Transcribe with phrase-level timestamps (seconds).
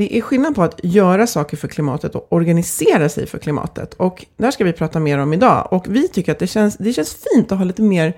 [0.00, 3.94] Det är skillnad på att göra saker för klimatet och organisera sig för klimatet.
[3.94, 5.68] Och där ska vi prata mer om idag.
[5.70, 8.16] Och vi tycker att det känns, det känns fint att ha lite mer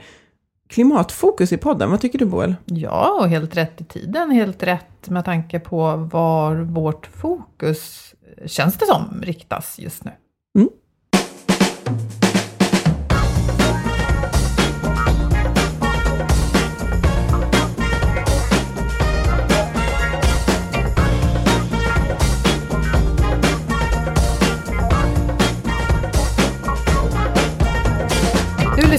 [0.68, 1.90] klimatfokus i podden.
[1.90, 2.54] Vad tycker du Boel?
[2.64, 4.30] Ja, och helt rätt i tiden.
[4.30, 8.14] Helt rätt med tanke på var vårt fokus,
[8.46, 10.10] känns det som, riktas just nu.
[10.58, 10.68] Mm.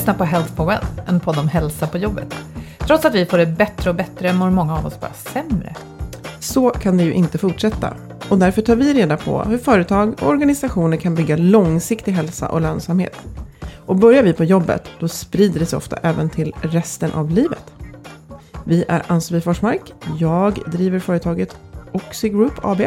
[0.03, 2.35] Lyssnar på Health for Well, en podd om hälsa på jobbet.
[2.77, 5.75] Trots att vi får det bättre och bättre mår många av oss bara sämre.
[6.39, 7.93] Så kan det ju inte fortsätta.
[8.29, 12.61] Och därför tar vi reda på hur företag och organisationer kan bygga långsiktig hälsa och
[12.61, 13.19] lönsamhet.
[13.85, 17.73] Och börjar vi på jobbet, då sprider det sig ofta även till resten av livet.
[18.63, 19.93] Vi är Ann-Sofie Forsmark.
[20.19, 21.57] Jag driver företaget
[21.91, 22.81] Oxy Group AB.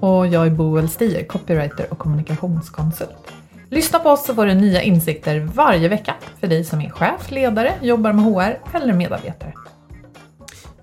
[0.00, 3.30] Och jag är Boel Stier, copywriter och kommunikationskonsult.
[3.72, 7.30] Lyssna på oss så får du nya insikter varje vecka för dig som är chef,
[7.30, 9.52] ledare, jobbar med HR eller medarbetare.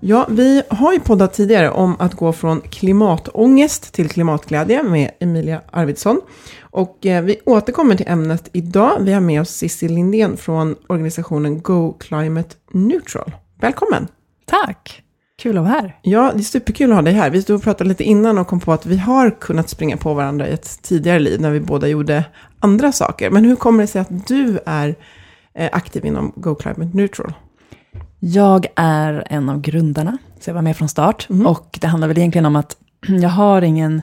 [0.00, 5.60] Ja, vi har ju poddat tidigare om att gå från klimatångest till klimatglädje med Emilia
[5.70, 6.20] Arvidsson.
[6.60, 8.96] Och eh, vi återkommer till ämnet idag.
[9.00, 13.32] Vi har med oss Cissi Lindén från organisationen Go Climate Neutral.
[13.60, 14.08] Välkommen!
[14.44, 15.02] Tack!
[15.42, 15.96] Kul att vara här.
[16.02, 17.30] Ja, det är superkul att ha dig här.
[17.30, 20.14] Vi stod och pratade lite innan och kom på att vi har kunnat springa på
[20.14, 22.24] varandra i ett tidigare liv när vi båda gjorde
[22.60, 23.30] andra saker.
[23.30, 24.94] Men hur kommer det sig att du är
[25.72, 27.34] aktiv inom Go Climate Neutral?
[28.20, 31.26] Jag är en av grundarna, så jag var med från start.
[31.30, 31.46] Mm.
[31.46, 32.76] Och det handlar väl egentligen om att
[33.08, 34.02] jag har ingen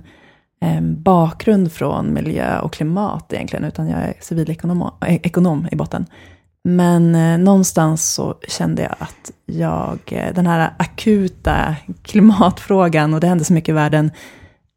[0.62, 6.06] eh, bakgrund från miljö och klimat egentligen, utan jag är civilekonom eh, ekonom i botten.
[6.64, 13.28] Men eh, någonstans så kände jag att jag, eh, den här akuta klimatfrågan, och det
[13.28, 14.12] hände så mycket i världen,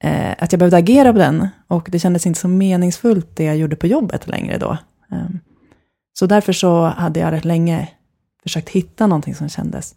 [0.05, 1.49] eh, att jag behövde agera på den.
[1.69, 4.79] Och det kändes inte så meningsfullt det jag gjorde på jobbet längre då.
[5.13, 5.39] Ehm,
[6.19, 7.89] så därför så hade jag rätt länge
[8.43, 9.95] försökt hitta någonting som kändes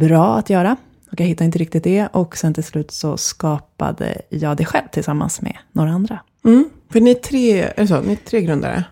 [0.00, 0.76] bra att göra.
[1.12, 2.06] Och jag hittade inte riktigt det.
[2.06, 6.20] Och sen till slut så skapade jag det själv tillsammans med några andra.
[6.44, 6.70] Mm.
[6.90, 8.00] För ni är tre, är så?
[8.00, 8.84] Ni är tre grundare?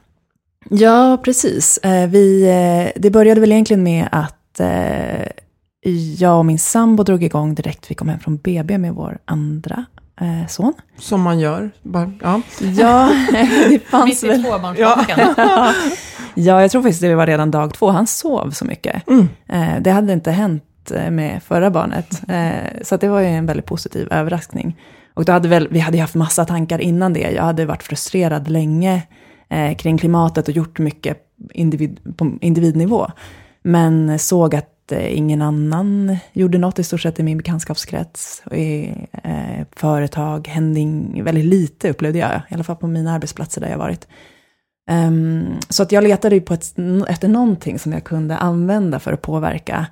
[0.71, 1.79] Ja, precis.
[1.79, 5.27] Eh, Vi, eh, det började väl egentligen med att eh,
[6.19, 9.85] jag och min sambo drog igång direkt vi kom hem från BB med vår andra
[10.21, 10.73] eh, son.
[10.99, 11.71] Som man gör.
[11.83, 12.41] Bara, ja.
[12.59, 13.13] Ja,
[13.69, 14.43] det fanns Mitt i väl...
[14.43, 15.35] tvåbarnsbaken.
[16.39, 17.91] Ja, jag tror faktiskt det var redan dag två.
[17.91, 19.09] Han sov så mycket.
[19.09, 19.29] Mm.
[19.49, 22.23] Eh, det hade inte hänt eh, med förra barnet.
[22.29, 24.77] Eh, så att det var ju en väldigt positiv överraskning.
[25.15, 27.31] Och då hade väl, vi hade ju haft massa tankar innan det.
[27.31, 29.03] Jag hade varit frustrerad länge
[29.49, 31.19] eh, kring klimatet och gjort mycket
[31.53, 33.07] individ, på individnivå.
[33.63, 38.43] Men såg att Eh, ingen annan gjorde något i stort sett i min bekantskapskrets.
[38.45, 43.61] Och i eh, företag hände väldigt lite upplevde jag, i alla fall på mina arbetsplatser
[43.61, 44.09] där jag varit.
[44.91, 46.75] Um, så att jag letade ju på ett,
[47.09, 49.87] efter någonting som jag kunde använda för att påverka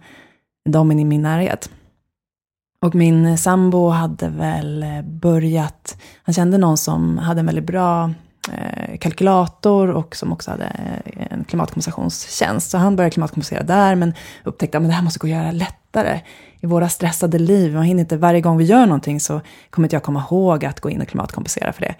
[0.68, 1.70] dem i min närhet.
[2.82, 8.10] Och min sambo hade väl eh, börjat, han kände någon som hade en väldigt bra
[8.52, 12.70] Eh, kalkylator och som också hade eh, en klimatkompensationstjänst.
[12.70, 14.14] Så han började klimatkompensera där, men
[14.44, 16.20] upptäckte att det här måste gå att göra lättare
[16.60, 17.74] i våra stressade liv.
[17.74, 20.80] Man hinner inte, varje gång vi gör någonting så kommer inte jag komma ihåg att
[20.80, 21.94] gå in och klimatkompensera för det.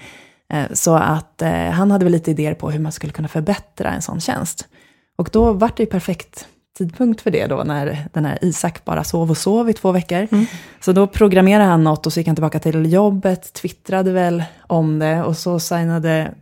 [0.56, 1.42] Eh, så att
[1.72, 4.68] han hade väl lite idéer på hur man skulle kunna förbättra en sån tjänst.
[5.16, 6.46] Och då var det ju perfekt
[6.78, 10.28] tidpunkt för det då, när den här Isak bara sov och sov i två veckor.
[10.30, 10.46] Mm.
[10.80, 14.98] Så då programmerade han något och så gick han tillbaka till jobbet, twittrade väl om
[14.98, 16.34] det och så signade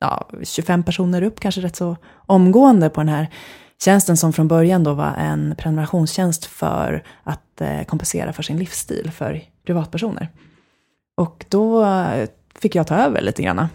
[0.00, 3.28] ja, 25 personer upp, kanske rätt så omgående på den här
[3.84, 9.10] tjänsten som från början då var en prenumerationstjänst för att eh, kompensera för sin livsstil
[9.10, 10.28] för privatpersoner.
[11.16, 11.86] Och då
[12.54, 13.68] fick jag ta över lite grann.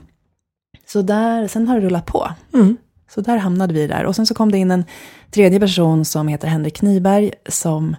[0.88, 2.32] Så där, sen har det rullat på.
[2.54, 2.78] Mm.
[3.14, 4.06] Så där hamnade vi där.
[4.06, 4.86] Och sen så kom det in en
[5.32, 7.96] tredje person som heter Henrik Nyberg, som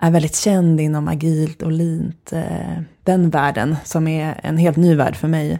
[0.00, 4.94] är väldigt känd inom agilt och lint, eh, den världen, som är en helt ny
[4.94, 5.58] värld för mig.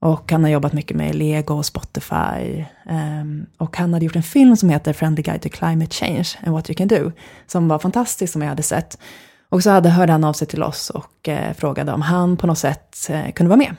[0.00, 2.64] Och han har jobbat mycket med Lego och Spotify.
[2.88, 6.52] Ehm, och han hade gjort en film som heter Friendly Guide to Climate Change and
[6.54, 7.12] What You Can Do,
[7.46, 8.98] som var fantastisk, som jag hade sett.
[9.48, 12.46] Och så hade, hörde han av sig till oss och eh, frågade om han på
[12.46, 13.74] något sätt eh, kunde vara med.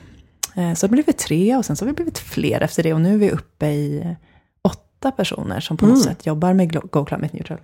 [0.76, 3.00] Så det blev vi tre och sen så har vi blivit fler efter det och
[3.00, 4.16] nu är vi uppe i
[5.04, 6.04] åtta personer som på något mm.
[6.04, 7.58] sätt jobbar med Go Climate Neutral.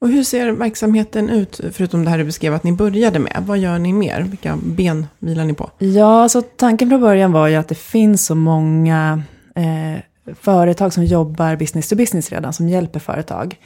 [0.00, 3.42] Och hur ser verksamheten ut, förutom det här du beskrev att ni började med?
[3.46, 4.20] Vad gör ni mer?
[4.20, 5.70] Vilka ben vilar ni på?
[5.78, 9.22] Ja, alltså tanken från början var ju att det finns så många
[9.54, 13.56] eh, företag som jobbar business to business redan, som hjälper företag.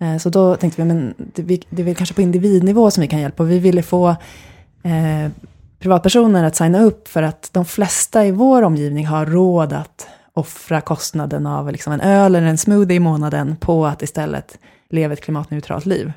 [0.00, 3.08] Eh, så då tänkte vi, men det, det är väl kanske på individnivå som vi
[3.08, 3.42] kan hjälpa.
[3.42, 4.08] Och vi ville få
[4.82, 5.30] eh,
[5.78, 10.08] privatpersoner att signa upp för att de flesta i vår omgivning har råd att
[10.38, 14.58] offra kostnaden av liksom en öl eller en smoothie i månaden på att istället
[14.90, 16.12] leva ett klimatneutralt liv.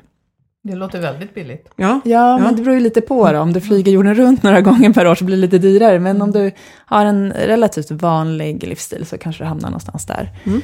[0.64, 1.68] Det låter väldigt billigt.
[1.76, 3.38] Ja, ja, ja, men det beror ju lite på då.
[3.38, 5.98] Om du flyger jorden runt några gånger per år så blir det lite dyrare.
[5.98, 6.50] Men om du
[6.86, 10.30] har en relativt vanlig livsstil så kanske du hamnar någonstans där.
[10.44, 10.62] Mm.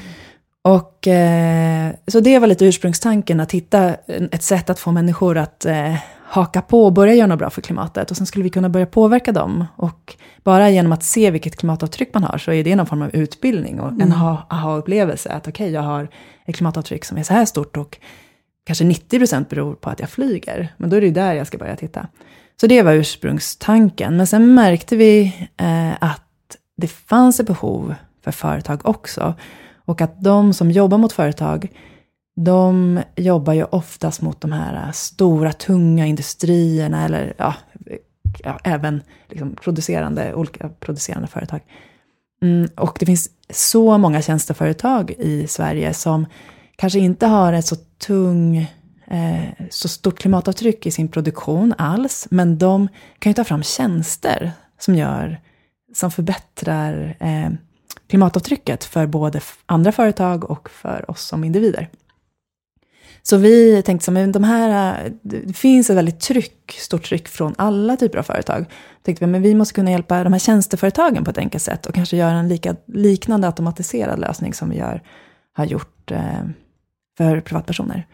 [0.64, 5.64] Och, eh, så det var lite ursprungstanken, att hitta ett sätt att få människor att
[5.64, 5.94] eh,
[6.30, 8.10] haka på och börja göra något bra för klimatet.
[8.10, 9.64] Och sen skulle vi kunna börja påverka dem.
[9.76, 13.10] Och bara genom att se vilket klimatavtryck man har så är det någon form av
[13.14, 14.12] utbildning och en mm.
[14.50, 15.30] aha-upplevelse.
[15.30, 16.08] Att okej, okay, jag har
[16.46, 17.98] ett klimatavtryck som är så här stort och
[18.66, 20.74] kanske 90% beror på att jag flyger.
[20.76, 22.08] Men då är det ju där jag ska börja titta.
[22.60, 24.16] Så det var ursprungstanken.
[24.16, 25.22] Men sen märkte vi
[25.56, 27.94] eh, att det fanns ett behov
[28.24, 29.34] för företag också.
[29.84, 31.68] Och att de som jobbar mot företag,
[32.44, 37.54] de jobbar ju oftast mot de här äh, stora, tunga industrierna eller ja,
[38.38, 41.60] ja även liksom producerande, olika producerande företag.
[42.42, 46.26] Mm, och det finns så många tjänsteföretag i Sverige som
[46.76, 47.76] kanske inte har ett så
[48.06, 48.56] tung,
[49.06, 52.88] eh, så stort klimatavtryck i sin produktion alls, men de
[53.18, 55.40] kan ju ta fram tjänster som gör,
[55.94, 57.50] som förbättrar eh,
[58.06, 61.88] klimatavtrycket för både andra företag och för oss som individer.
[63.30, 67.54] Så vi tänkte så men de här, det finns ett väldigt tryck, stort tryck från
[67.58, 68.64] alla typer av företag.
[69.02, 71.94] Tänkte vi, men vi måste kunna hjälpa de här tjänsteföretagen på ett enkelt sätt och
[71.94, 75.02] kanske göra en lika, liknande automatiserad lösning som vi gör,
[75.52, 76.44] har gjort eh,
[77.18, 78.06] för privatpersoner.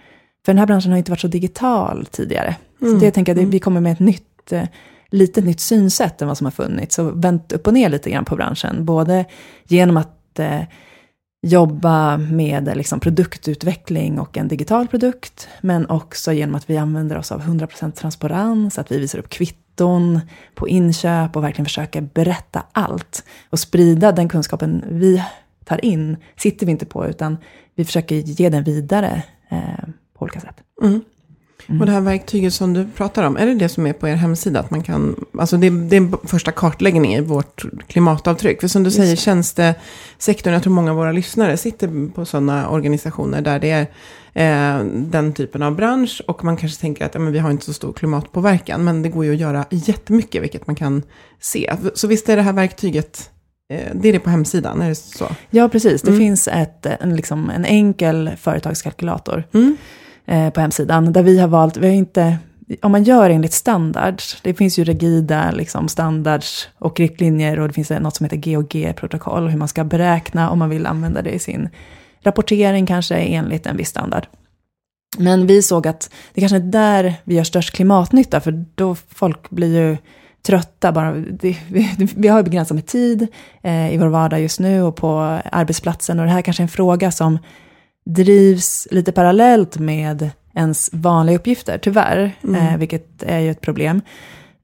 [0.45, 2.57] För den här branschen har inte varit så digital tidigare.
[2.81, 2.93] Mm.
[2.93, 4.65] Så det jag tänker att vi kommer med ett nytt, eh,
[5.11, 8.25] lite nytt synsätt än vad som har funnits och vänt upp och ner lite grann
[8.25, 8.85] på branschen.
[8.85, 9.25] Både
[9.65, 10.61] genom att eh,
[11.45, 17.33] jobba med liksom, produktutveckling och en digital produkt, men också genom att vi använder oss
[17.33, 20.21] av 100% transparens, att vi visar upp kvitton
[20.55, 25.23] på inköp och verkligen försöker berätta allt och sprida den kunskapen vi
[25.65, 27.37] tar in, sitter vi inte på, utan
[27.75, 30.57] vi försöker ge den vidare eh, på olika sätt.
[30.83, 31.01] Mm.
[31.67, 31.81] Mm.
[31.81, 34.15] Och det här verktyget som du pratar om, är det det som är på er
[34.15, 34.61] hemsida?
[34.61, 38.61] Att man kan, alltså det, det är första kartläggningen i vårt klimatavtryck.
[38.61, 43.41] För som du säger, tjänstesektorn, jag tror många av våra lyssnare sitter på sådana organisationer
[43.41, 43.87] där det är
[44.33, 46.23] eh, den typen av bransch.
[46.27, 49.09] Och man kanske tänker att ja, men vi har inte så stor klimatpåverkan, men det
[49.09, 51.03] går ju att göra jättemycket, vilket man kan
[51.41, 51.73] se.
[51.95, 53.31] Så visst är det här verktyget
[53.73, 55.27] eh, det är det på hemsidan, är det så?
[55.51, 56.03] Ja, precis.
[56.03, 56.21] Det mm.
[56.21, 59.45] finns ett, en, liksom, en enkel företagskalkylator.
[59.53, 59.77] Mm
[60.27, 62.39] eh, på hemsidan, där vi har valt, vi har inte,
[62.83, 67.75] om man gör enligt standards, det finns ju rigida liksom, standards och riktlinjer och det
[67.75, 71.39] finns något som heter GOG-protokoll, hur man ska beräkna om man vill använda det i
[71.39, 71.69] sin
[72.23, 74.27] rapportering kanske enligt en viss standard.
[75.19, 79.51] Men vi såg att det kanske är där vi gör störst klimatnytta, för då folk
[79.51, 79.97] blir ju
[80.47, 81.13] trötta bara.
[81.13, 83.27] Det, vi, vi, har ju begränsat med tid
[83.63, 86.69] eh, i vår vardag just nu och på arbetsplatsen och det här kanske är en
[86.69, 87.39] fråga som
[88.05, 94.01] drivs lite parallellt med ens vanliga uppgifter, tyvärr, eh, vilket är ju ett problem.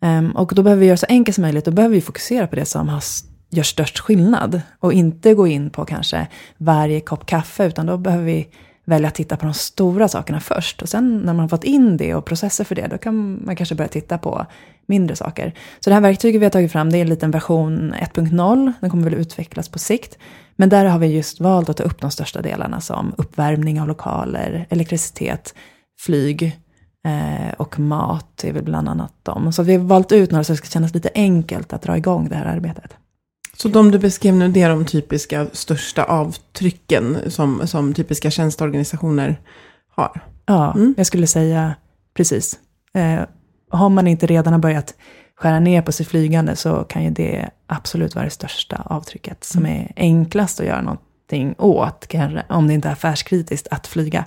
[0.03, 2.57] Ehm, och då behöver vi göra så enkelt som möjligt, då behöver vi fokusera på
[2.57, 3.03] det som har,
[3.51, 4.61] gör störst skillnad.
[4.79, 6.27] Och inte gå in på kanske
[6.59, 8.49] varje kopp kaffe, utan då behöver vi
[8.91, 10.83] välja att titta på de stora sakerna först.
[10.83, 13.57] Och sen när man har fått in det och processer för det, då kan man
[13.57, 14.47] kanske börja titta på
[14.87, 15.55] mindre saker.
[15.81, 18.73] Så det här verktyget vi har tagit fram, det är en liten version 1.0.
[18.81, 20.19] Den kommer väl utvecklas på sikt.
[20.57, 23.89] Men där har vi just valt att ta upp de största delarna som uppvärmning av
[23.89, 25.55] lokaler, elektricitet,
[26.01, 26.43] flyg
[27.07, 29.53] eh, och mat är väl bland annat dem.
[29.53, 32.29] Så vi har valt ut några så det ska kännas lite enkelt att dra igång
[32.29, 32.97] det här arbetet.
[33.57, 39.41] Så de du beskrev nu, det är de typiska största avtrycken som, som typiska tjänsteorganisationer
[39.97, 40.21] har.
[40.47, 40.95] Ja, Mm.
[40.97, 41.75] jag skulle säga
[42.15, 42.59] precis.
[42.95, 43.21] Eh,
[43.71, 44.95] har man inte redan har börjat
[45.37, 49.67] skära ner på sitt flygande så kan ju det absolut vara det största avtrycket som
[49.67, 54.25] är enklast att göra någonting åt, kanske, om det inte är affärskritiskt att flyga.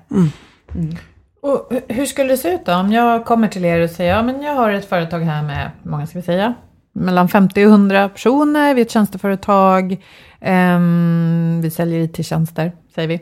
[1.41, 2.73] Och hu- hur skulle det se ut då?
[2.73, 5.71] Om jag kommer till er och säger, ja men jag har ett företag här med,
[5.83, 6.53] många ska vi säga?
[6.95, 10.03] Mellan 50 och 100 personer, vi är ett tjänsteföretag,
[10.41, 13.19] ehm, vi säljer IT-tjänster, säger vi.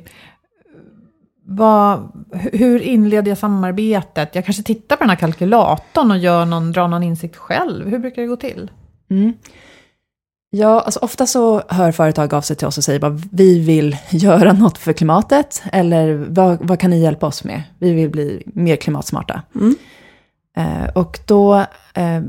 [1.46, 2.00] Vad,
[2.34, 4.36] hu- hur inleder jag samarbetet?
[4.36, 7.90] Jag kanske tittar på den här kalkylatorn och gör någon, drar någon insikt själv.
[7.90, 8.72] Hur brukar det gå till?
[9.10, 9.34] Mm.
[10.50, 13.98] Ja, alltså ofta så hör företag av sig till oss och säger bara vi vill
[14.10, 17.64] göra något för klimatet eller vad, vad kan ni hjälpa oss med?
[17.80, 19.42] Vi vill bli mer klimatsmarta.
[19.56, 19.76] Mm.
[20.58, 22.22] Eh, och då eh,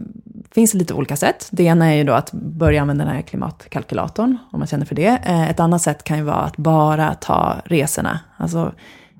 [0.50, 1.48] finns det lite olika sätt.
[1.52, 4.94] Det ena är ju då att börja använda den här klimatkalkylatorn, om man känner för
[4.94, 5.20] det.
[5.24, 8.20] Eh, ett annat sätt kan ju vara att bara ta resorna.
[8.36, 8.72] Alltså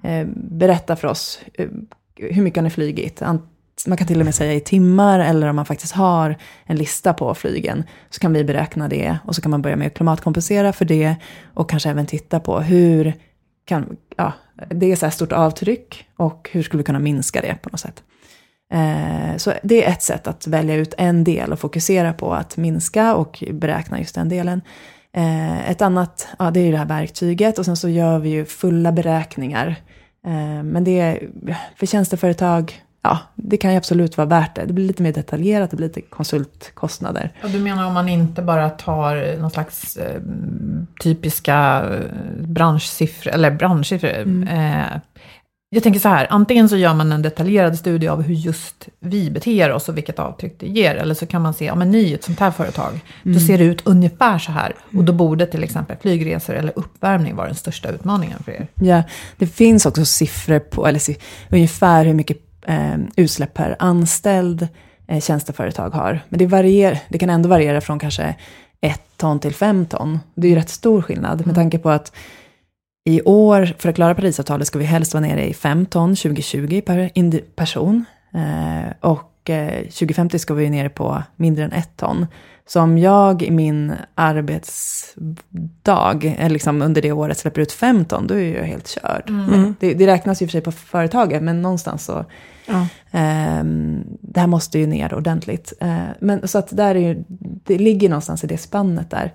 [0.03, 1.69] eh, berätta för oss eh,
[2.17, 3.23] hur mycket har ni flugit?
[3.87, 7.15] Man kan till och med säga i timmar eller om man faktiskt har en lista
[7.15, 10.73] på flygen så kan vi beräkna det och så kan man börja med att klimatkompensera
[10.73, 11.17] för det
[11.55, 13.15] och kanske även titta på hur
[13.65, 14.33] kan, ja,
[14.69, 17.81] det är så här stort avtryck och hur skulle vi kunna minska det på något
[17.81, 18.03] sätt.
[18.73, 22.57] Eh, Så det är ett sätt att välja ut en del och fokusera på att
[22.57, 24.61] minska och beräkna just den delen.
[25.17, 28.29] Eh, Ett annat, ja det är ju det här verktyget och sen så gör vi
[28.29, 29.77] ju fulla beräkningar.
[30.27, 31.29] Eh, Men det är,
[31.77, 34.65] för tjänsteföretag, ja det kan ju absolut vara värt det.
[34.65, 37.31] Det blir lite mer detaljerat, det blir lite konsultkostnader.
[37.43, 39.99] Och du menar om man inte bara tar någon slags
[41.03, 41.85] typiska
[42.41, 44.49] branschsiffror, eller branschsiffror.
[44.53, 45.01] Eh,
[45.75, 49.31] jag tänker så här, antingen så gör man en detaljerad studie av hur just vi
[49.31, 50.95] beter oss och vilket avtryck det ger.
[50.95, 53.59] Eller så kan man se, ja men ni är ett sånt här företag, då ser
[53.59, 54.75] det ut ungefär så här.
[54.97, 58.67] Och då borde till exempel flygresor eller uppvärmning vara den största utmaningen för er.
[58.75, 59.03] Ja,
[59.37, 61.17] det finns också siffror på, eller si,
[61.51, 64.69] ungefär hur mycket eh, utsläpp per anställd
[65.07, 66.21] eh, tjänsteföretag har.
[66.29, 68.35] Men det, varierar, det kan ändå variera från kanske
[68.81, 70.21] ett ton till fem ton.
[70.35, 72.13] Det är ju rätt stor skillnad med tanke på att
[73.05, 76.81] i år, för att klara Parisavtalet, ska vi helst vara nere i fem ton 2020
[76.81, 77.11] per
[77.55, 78.05] person.
[78.35, 82.27] Eh, och eh, 2050 ska vi nere på mindre än ett ton.
[82.67, 85.25] Så om jag i min arbetsdag,
[86.39, 89.31] eller liksom under det året, släpper ut fem ton, då är jag helt körd.
[89.81, 92.25] Det, det räknas ju för sig på företaget, men någonstans så...
[92.67, 92.87] Ja.
[93.11, 95.73] ehm, det här måste ju ner ordentligt.
[95.81, 97.25] Eh, men, så att där är ju,
[97.65, 99.33] det ligger någonstans i det spannet där.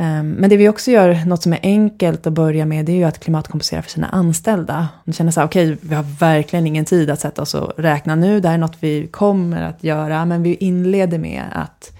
[0.00, 2.96] Ehm, men det vi också gör, något som är enkelt att börja med, det är
[2.96, 4.88] ju att klimatkompensera för sina anställda.
[5.04, 8.14] De känner så här, okej, vi har verkligen ingen tid att sätta oss och räkna
[8.14, 11.92] nu, det här är något vi kommer att göra, men vi inleder med att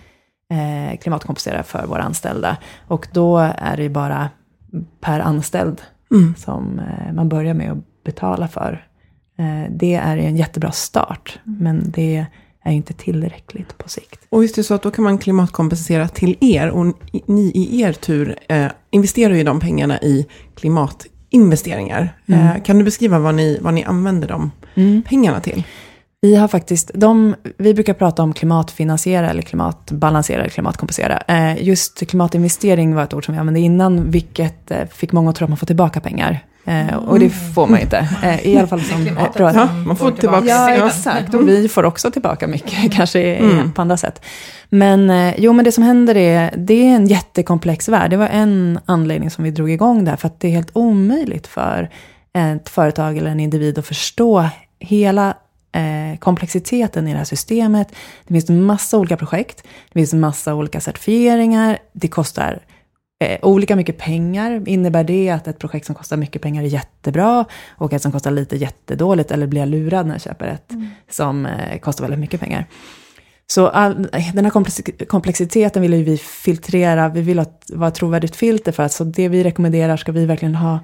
[0.53, 2.57] eh, klimatkompensera för våra anställda.
[2.89, 4.29] Och då är det ju bara
[5.01, 6.35] per anställd Mm.
[6.37, 8.87] som eh, man börjar med att betala för.
[9.39, 12.27] Eh, det är ju en jättebra start, men det
[12.65, 14.21] är inte tillräckligt på sikt.
[14.29, 16.87] Och visst är det så att då kan man klimatkompensera till er och
[17.27, 22.17] ni- i er tur eh, investerar ju de pengarna i klimatinvesteringar.
[22.27, 24.51] Eh, kan du beskriva vad ni, vad ni använder de
[25.03, 25.63] pengarna till?
[26.23, 31.19] Vi har faktiskt, de, vi brukar prata om klimatfinansiera eller klimatbalansera eller klimatkompensera.
[31.29, 35.37] Eh, just klimatinvestering var ett ord som vi använde innan, vilket eh, fick många att
[35.37, 36.47] tro att man får tillbaka pengar.
[36.65, 38.09] Eh, och det får man inte.
[38.23, 39.07] Eh, I alla fall som...
[39.07, 40.47] eh, Ja, man får tillbaka.
[40.47, 41.35] Ja, exakt.
[41.35, 43.73] Och vi får också tillbaka mycket, kanske i- Mm.
[43.73, 44.23] på andra sätt.
[44.69, 48.11] Men eh, jo, men det som händer är, det är en jättekomplex värld.
[48.11, 51.47] Det var en anledning som vi drog igång där, för att det är helt omöjligt
[51.47, 51.91] för
[52.33, 54.49] ett företag eller en individ att förstå
[54.79, 55.35] hela
[55.73, 57.89] eh, komplexiteten i det här systemet.
[58.27, 59.63] Det finns en massa olika projekt,
[59.93, 62.59] det finns en massa olika certifieringar, det kostar
[63.21, 64.69] eh, olika mycket pengar.
[64.69, 68.31] Innebär det att ett projekt som kostar mycket pengar är jättebra och ett som kostar
[68.31, 70.73] lite jättedåligt, eller blir jag lurad när jag köper ett
[71.11, 72.67] som eh, kostar väldigt mycket pengar?
[73.47, 77.95] Så all, den här komplex- komplexiteten vill ju vi filtrera, vi vill att vara ett
[77.95, 80.79] trovärdigt filter för att så det vi rekommenderar ska vi verkligen ha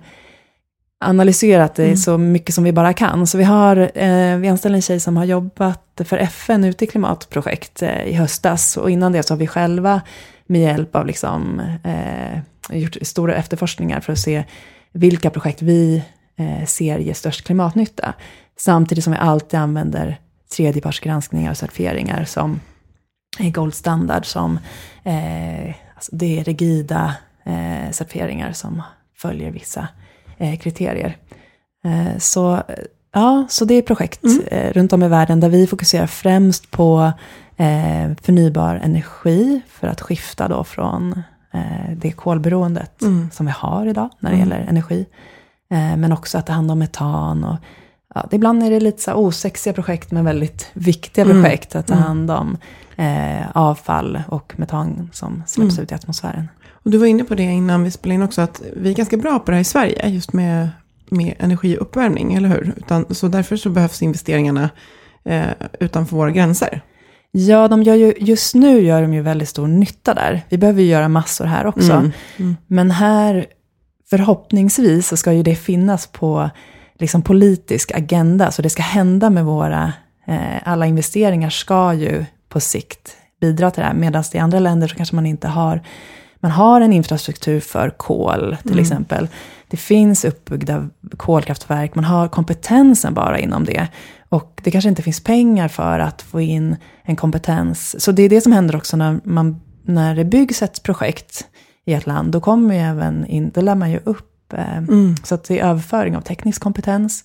[1.00, 3.26] analyserat det så mycket som vi bara kan.
[3.26, 6.86] Så vi har, eh, vi anställer en tjej som har jobbat för FN ute i
[6.86, 8.76] klimatprojekt eh, i höstas.
[8.76, 10.00] Och innan det så har vi själva
[10.46, 12.38] med hjälp av liksom, eh,
[12.70, 14.44] gjort stora efterforskningar för att se
[14.92, 16.04] vilka projekt vi
[16.36, 18.14] eh, ser ger störst klimatnytta.
[18.56, 20.20] Samtidigt som vi alltid använder
[20.56, 22.60] tredjepartsgranskningar och certifieringar som
[23.38, 24.58] är goldstandard, som
[25.04, 28.82] eh, alltså det är rigida eh, certifieringar som
[29.16, 29.88] följer vissa
[30.38, 31.16] eh, kriterier.
[31.84, 32.62] Eh, så, eh,
[33.20, 34.46] ja, så det är projekt mm.
[34.46, 37.12] Eh, runt om i världen där vi fokuserar främst på
[37.56, 41.22] eh, förnybar energi för att skifta då från
[41.96, 43.30] det kolberoendet mm.
[43.32, 44.48] som vi har idag när det mm.
[44.48, 45.06] gäller energi.
[45.68, 47.56] men också att ta hand om metan och
[48.14, 51.42] ja, ibland är det lite så osexiga projekt men väldigt viktiga mm.
[51.42, 52.06] projekt att ta mm.
[52.06, 52.56] hand om
[52.96, 55.82] eh, avfall och metan som släpps mm.
[55.82, 56.48] ut i atmosfären.
[56.72, 59.16] Och du var inne på det innan vi spelade in också, att vi är ganska
[59.16, 60.68] bra på det här i Sverige, just med,
[61.10, 62.74] med energiuppvärmning, eller hur?
[62.76, 64.70] Utan, så därför så behövs investeringarna
[65.24, 65.44] eh,
[65.80, 66.82] utanför våra gränser.
[67.30, 70.42] Ja, de gör ju, just nu gör de ju väldigt stor nytta där.
[70.48, 71.92] Vi behöver ju göra massor här också.
[71.92, 72.56] Mm, mm.
[72.66, 73.46] Men här,
[74.10, 76.50] förhoppningsvis, så ska ju det finnas på
[76.98, 78.50] liksom politisk agenda.
[78.50, 79.92] Så det ska hända med våra,
[80.26, 83.94] eh, alla investeringar ska ju på sikt bidra till det här.
[83.94, 85.82] Medan i andra länder så kanske man inte har,
[86.40, 88.82] man har en infrastruktur för kol till mm.
[88.82, 89.28] exempel.
[89.68, 93.88] Det finns uppbyggda kolkraftverk, man har kompetensen bara inom det.
[94.28, 98.04] Och det kanske inte finns pengar för att få in en kompetens.
[98.04, 101.46] Så det är det som händer också när, man, när det byggs ett projekt
[101.84, 102.32] i ett land.
[102.32, 105.16] Då kommer ju även in, då lär man ju upp eh, Mm.
[105.24, 107.24] Så att det är överföring av teknisk kompetens.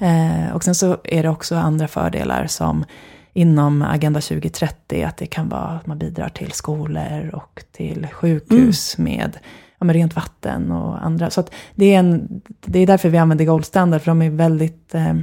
[0.00, 2.84] Eh, och sen så är det också andra fördelar som
[3.32, 8.98] inom Agenda 2030, att det kan vara att man bidrar till skolor och till sjukhus
[8.98, 9.12] mm.
[9.12, 9.38] med,
[9.78, 11.30] ja, med rent vatten och andra.
[11.30, 11.44] Så
[11.74, 15.16] det, är en, det är därför vi använder Gold Standard, för de är väldigt eh,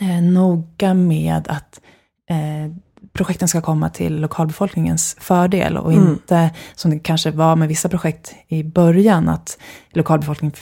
[0.00, 1.80] eh, noga med att
[2.30, 2.72] eh,
[3.12, 6.08] projekten ska komma till lokalbefolkningens fördel och mm.
[6.08, 9.58] inte, som det kanske var med vissa projekt i början, att
[9.90, 10.54] lokalbefolkningen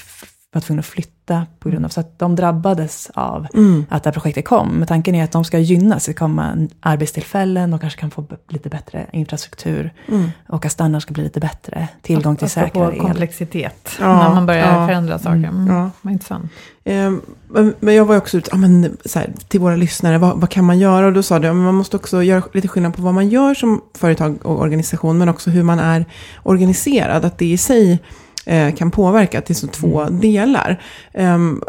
[0.53, 1.18] var tvungna att flytta
[1.59, 3.87] på grund av, så att de drabbades av mm.
[3.91, 4.69] att det här projektet kom.
[4.69, 8.69] Men tanken är att de ska gynnas, det kommer arbetstillfällen, de kanske kan få lite
[8.69, 10.31] bättre infrastruktur mm.
[10.49, 13.01] och att standarden ska bli lite bättre, tillgång till säkrare el.
[13.01, 15.49] komplexitet, ja, när man börjar ja, förändra saker.
[15.49, 15.67] Mm.
[15.67, 15.91] Ja.
[16.03, 16.53] Vad intressant.
[16.85, 17.23] Um,
[17.81, 20.65] men jag var också ute, ja, men, så här, till våra lyssnare, vad, vad, kan
[20.65, 21.07] man göra?
[21.07, 23.81] Och då sa du, man måste också göra lite skillnad på vad man gör som
[23.95, 26.05] företag och organisation, men också hur man är
[26.43, 27.25] organiserad.
[27.25, 27.99] Att det i sig
[28.77, 30.21] kan påverka till så två mm.
[30.21, 30.83] delar.
[31.15, 31.63] Um,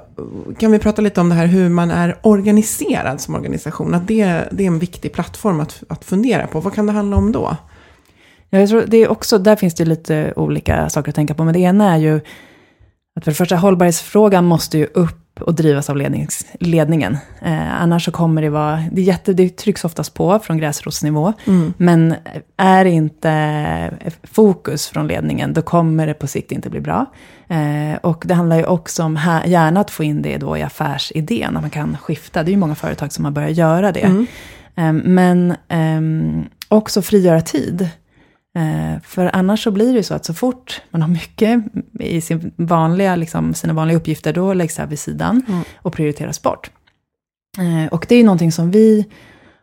[0.57, 3.93] kan vi prata lite om det här hur man är organiserad som organisation?
[3.93, 6.59] Att det, det är en viktig plattform att, att fundera på.
[6.59, 7.57] Vad kan det handla om då?
[8.49, 11.43] Ja, jag tror det är också, där finns det lite olika saker att tänka på.
[11.43, 12.21] Men det ena är ju
[13.15, 17.17] att för det första hållbarhetsfrågan måste ju upp och drivas av lednings, ledningen.
[17.41, 21.73] Eh, annars så kommer det vara, det, jätte, det trycks oftast på från gräsrotsnivå, mm.
[21.77, 22.15] men
[22.57, 27.05] är inte fokus från ledningen, då kommer det på sikt inte bli bra.
[27.47, 30.63] Eh, och det handlar ju också om här, gärna att få in det då i
[30.63, 32.43] affärsidén, att man kan skifta.
[32.43, 33.99] Det är ju många företag som har börjat göra det.
[33.99, 34.27] Mm.
[34.75, 37.89] Eh, men ehm, också frigöra tid.
[38.59, 41.63] Eh, för annars så blir det ju så att så fort man har mycket
[41.99, 45.61] i sin vanliga, liksom, sina vanliga uppgifter, då läggs det här vid sidan mm.
[45.77, 46.71] och prioriteras bort.
[47.57, 49.05] Eh, och det är ju någonting som vi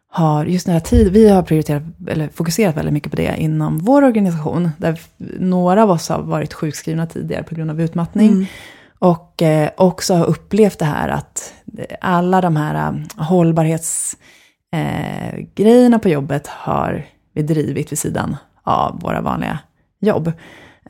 [0.08, 3.78] har, just den här tid, vi har prioriterat, eller fokuserat väldigt mycket på det inom
[3.78, 4.70] vår organisation.
[4.78, 5.00] Där
[5.38, 8.32] några av oss har varit sjukskrivna tidigare på grund av utmattning.
[8.32, 8.46] Mm.
[8.98, 11.54] Och eh, också har upplevt det här att
[12.00, 19.58] alla de här hållbarhetsgrejerna på jobbet har vi drivit vid sidan av våra vanliga
[20.00, 20.32] jobb.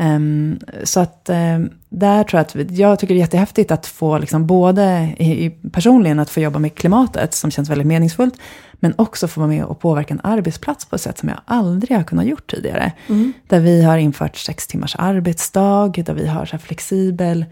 [0.00, 4.18] Um, så att um, där tror jag att, jag tycker det är jättehäftigt att få
[4.18, 8.34] liksom både i, personligen att få jobba med klimatet, som känns väldigt meningsfullt,
[8.72, 11.96] men också få vara med och påverka en arbetsplats på ett sätt som jag aldrig
[11.96, 12.92] har kunnat gjort tidigare.
[13.08, 13.32] Mm.
[13.48, 17.44] Där vi har infört sex timmars arbetsdag, där vi har så flexibel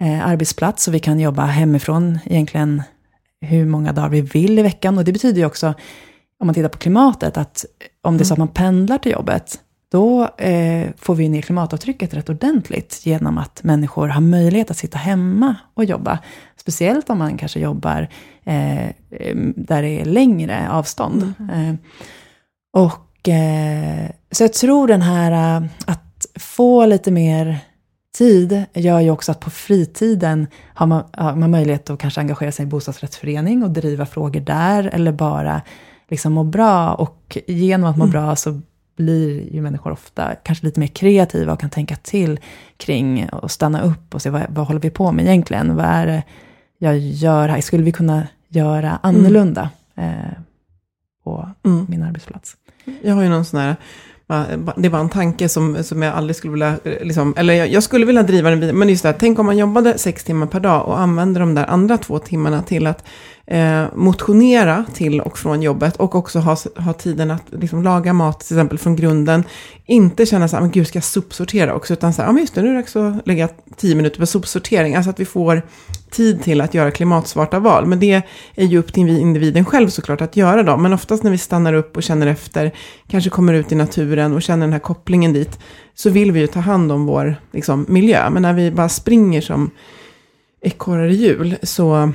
[0.00, 2.82] eh, arbetsplats, så vi kan jobba hemifrån egentligen
[3.40, 4.98] hur många dagar vi vill i veckan.
[4.98, 5.74] Och det betyder ju också,
[6.40, 7.64] om man tittar på klimatet, att
[8.02, 9.60] om det är så att man pendlar till jobbet,
[9.96, 14.98] då eh, får vi ner klimatavtrycket rätt ordentligt genom att människor har möjlighet att sitta
[14.98, 16.18] hemma och jobba.
[16.56, 18.08] Speciellt om man kanske jobbar
[18.44, 18.90] eh,
[19.56, 21.32] där det är längre avstånd.
[21.38, 21.70] Mm.
[21.70, 21.74] Eh,
[22.72, 27.58] och, eh, så jag tror den här eh, att få lite mer
[28.18, 32.52] tid gör ju också att på fritiden har man, har man möjlighet att kanske engagera
[32.52, 35.62] sig i bostadsrättsförening och driva frågor där, eller bara
[36.08, 36.94] liksom må bra.
[36.94, 38.12] Och genom att må mm.
[38.12, 38.60] bra så
[38.96, 42.40] blir ju människor ofta kanske lite mer kreativa och kan tänka till
[42.76, 45.76] kring och stanna upp och se vad, vad håller vi på med egentligen?
[45.76, 46.22] Vad är det
[46.78, 47.60] jag gör här?
[47.60, 50.12] Skulle vi kunna göra annorlunda eh,
[51.24, 51.86] på Mm.
[51.88, 52.56] min arbetsplats?
[53.02, 53.76] Jag har ju någon sån här,
[54.76, 57.82] det var en tanke som, som jag aldrig skulle vilja, eh, liksom, eller jag, jag
[57.82, 60.46] skulle vilja driva den vidare, men just det, här, tänk om man jobbade sex timmar
[60.46, 63.04] per dag och använde de där andra två timmarna till att
[63.46, 68.40] eh, motionera till och från jobbet och också ha, ha tiden att liksom, laga mat
[68.40, 69.44] till exempel från grunden.
[69.86, 72.40] Inte känna så här, men gud ska jag sopsortera också, utan så här, ja men
[72.40, 75.24] just det, nu är det dags att lägga tio minuter på sopsortering, alltså att vi
[75.24, 75.62] får
[76.10, 77.86] tid till att göra klimatsmarta val.
[77.86, 78.22] Men det
[78.54, 80.76] är ju upp till individen själv såklart att göra då.
[80.76, 82.72] Men oftast när vi stannar upp och känner efter,
[83.08, 85.58] kanske kommer ut i naturen och känner den här kopplingen dit,
[85.94, 88.30] så vill vi ju ta hand om vår liksom, miljö.
[88.30, 89.70] Men när vi bara springer som
[90.60, 92.12] ekorrar i hjul så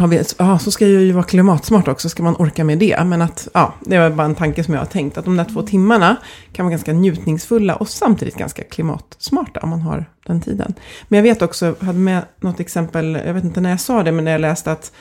[0.00, 3.04] har vi, ah, så ska jag ju vara klimatsmart också, ska man orka med det.
[3.04, 5.44] Men att, ja, det var bara en tanke som jag har tänkt, att de där
[5.44, 6.16] två timmarna
[6.52, 10.74] kan vara ganska njutningsfulla och samtidigt ganska klimatsmarta om man har den tiden.
[11.08, 14.02] Men jag vet också, jag hade med något exempel, jag vet inte när jag sa
[14.02, 14.92] det, men när jag läste att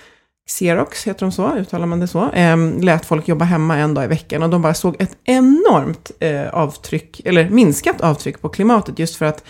[0.49, 4.03] Xerox, heter de så, uttalar man det så, eh, lät folk jobba hemma en dag
[4.03, 8.99] i veckan och de bara såg ett enormt eh, avtryck, eller minskat avtryck på klimatet
[8.99, 9.43] just för att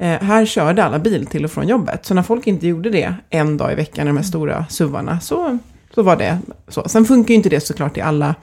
[0.00, 2.06] Eh, här körde alla bil till och från jobbet.
[2.06, 5.58] Så när folk inte gjorde det en dag i veckan, de här stora suvarna, så,
[5.94, 6.88] så var det så.
[6.88, 8.34] Sen funkar ju inte det såklart i alla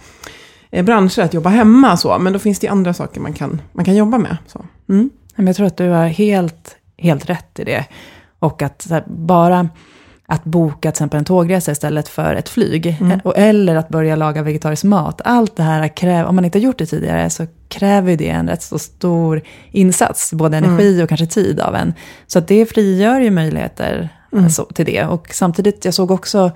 [0.71, 3.85] eh, branscher att jobba hemma så, men då finns det andra saker man kan, man
[3.85, 4.37] kan jobba med.
[4.47, 4.65] Så.
[4.89, 5.09] Mm.
[5.35, 7.85] Jag tror att du har helt, helt rätt i det.
[8.39, 9.69] Och att här, bara
[10.29, 12.97] att boka till exempel en tågresa istället för ett flyg.
[13.01, 13.19] Mm.
[13.23, 15.21] Och, eller att börja laga vegetarisk mat.
[15.25, 18.49] Allt det här kräver, om man inte har gjort det tidigare, så kräver det en
[18.49, 20.33] rätt så stor insats.
[20.33, 21.93] Både energi och kanske tid av en.
[22.27, 25.05] Så att det frigör ju möjligheter alltså, till det.
[25.05, 26.51] Och samtidigt, jag såg också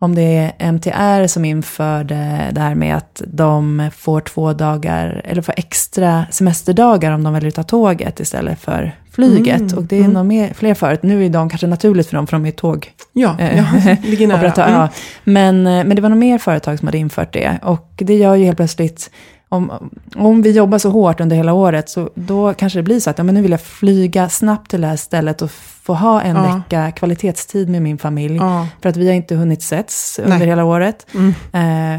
[0.00, 5.42] om det är MTR som införde det här med att de får två dagar, eller
[5.42, 8.94] får extra semesterdagar om de väljer att ta tåget istället för
[9.26, 9.60] flyget.
[9.60, 10.12] Mm, Och det är mm.
[10.12, 11.02] nog mer, fler förut.
[11.02, 12.92] Nu är de kanske naturligt för dem, för de är tåg.
[13.12, 14.38] Ja, Eh, ja, ligger nära.
[14.38, 14.80] operatör, Mm.
[14.80, 14.88] ja.
[15.24, 17.58] men, eh, men det var nog mer företag som hade infört det.
[17.62, 19.10] Och det gör ju helt plötsligt,
[19.48, 19.72] om,
[20.16, 23.18] om vi jobbar så hårt under hela året, så då kanske det blir så att
[23.18, 25.50] ja, men nu vill jag flyga snabbt till det här stället och
[25.82, 26.42] få ha en Ja.
[26.56, 28.36] vecka kvalitetstid med min familj.
[28.36, 28.66] Ja.
[28.82, 30.46] För att vi har inte hunnit setts under Nej.
[30.48, 31.06] hela året.
[31.14, 31.34] Mm.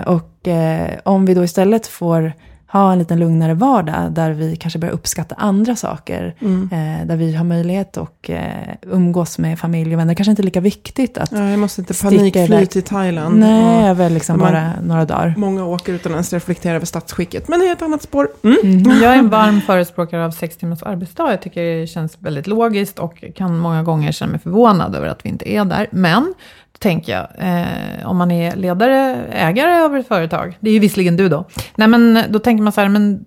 [0.01, 2.33] Eh, och eh, om vi då istället får
[2.71, 6.69] ha en lite lugnare vardag, där vi kanske börjar uppskatta andra saker, Mm.
[6.71, 8.39] eh, där vi har möjlighet att eh,
[8.81, 10.13] umgås med familj och vänner.
[10.13, 13.39] Kanske inte lika viktigt att Ja, jag måste inte Sticka panikfly till Thailand.
[13.39, 15.33] Nej, Och över liksom man- bara några dagar.
[15.37, 17.47] Många åker utan ens reflektera över statsskicket.
[17.47, 18.27] Men det är ett annat spår.
[18.43, 18.57] Mm.
[18.63, 19.01] Mm.
[19.01, 21.29] Jag är en varm förespråkare av sex timmars arbetsdag.
[21.31, 25.25] Jag tycker det känns väldigt logiskt och kan många gånger känna mig förvånad över att
[25.25, 25.87] vi inte är där.
[25.91, 26.33] Men,
[26.79, 31.17] tänker jag, eh, om man är ledare, ägare av ett företag, det är ju visserligen
[31.17, 31.45] du då.
[31.75, 33.23] Nej men då tänker man så här, men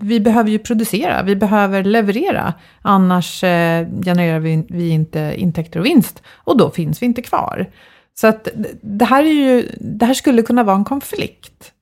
[0.00, 2.54] vi behöver ju producera, vi behöver leverera.
[2.82, 6.22] Annars eh, genererar vi, vi inte intäkter och vinst.
[6.34, 7.66] Och då finns vi inte kvar.
[8.14, 8.48] Så att
[8.82, 11.72] det- här, är ju, det här skulle kunna vara en konflikt.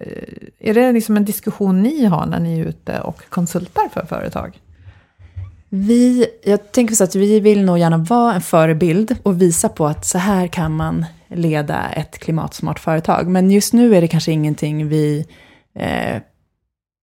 [0.00, 4.06] Eh, Är det liksom en diskussion ni har när ni är ute och konsultar för
[4.06, 4.58] företag?
[5.68, 9.86] Vi, jag tänker så att vi vill nog gärna vara en förebild och visa på
[9.86, 13.28] att så här kan man leda ett klimatsmart företag.
[13.28, 15.26] Men just nu är det kanske ingenting vi
[15.74, 16.22] eh,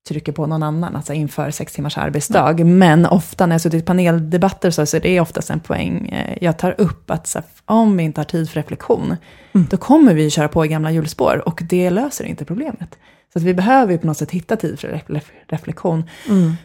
[0.08, 2.66] trycker på någon annan, alltså inför sex timmars arbetsdag.
[2.66, 6.38] Men ofta när jag suttit i paneldebatter så, så är det oftast en poäng eh,
[6.42, 9.16] jag tar upp, att så, om vi inte har tid för reflektion,
[9.52, 12.98] då kommer vi köra på i gamla hjulspår och det löser inte problemet.
[13.36, 16.04] Så att vi behöver ju på något sätt hitta tid för ref- reflektion.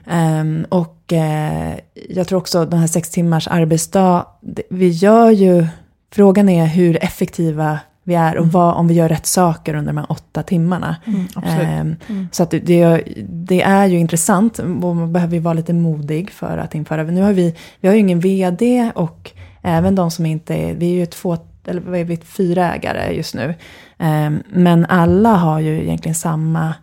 [0.06, 1.74] Ehm, och eh,
[2.08, 5.66] jag tror också den här sex timmars arbetsdag, det- vi gör ju,
[6.12, 9.98] frågan är hur effektiva vi är och vad, om vi gör rätt saker under de
[9.98, 10.96] här åtta timmarna.
[11.34, 11.66] absolut.
[12.08, 15.72] Ehm, Så att det, det, det är ju intressant och man behöver ju vara lite
[15.72, 17.02] modig för att införa.
[17.02, 19.30] Nu har vi, vi har ju ingen vd och
[19.62, 21.36] även de som inte är, vi är ju två,
[21.70, 23.54] eller vad är vi, fyra ägare just nu.
[23.98, 26.74] Ehm, Men alla har ju egentligen samma,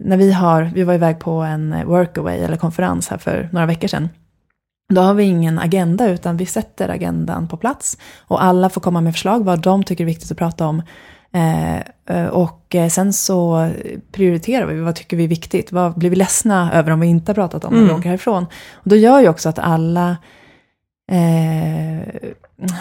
[0.00, 3.88] när vi har, vi var iväg på en workaway eller konferens här för några veckor
[3.88, 4.08] sedan.
[4.90, 7.98] Då har vi ingen agenda utan vi sätter agendan på plats.
[8.18, 10.82] Och alla får komma med förslag vad de tycker är viktigt att prata om.
[11.32, 11.78] Eh,
[12.16, 13.70] eh, och eh, sen så
[14.12, 15.72] prioriterar vi, vad tycker vi är viktigt?
[15.72, 18.46] Vad blir vi ledsna över om vi inte har pratat om när vi åker härifrån?
[18.74, 20.16] Och då gör ju också att alla,
[21.12, 21.98] eh,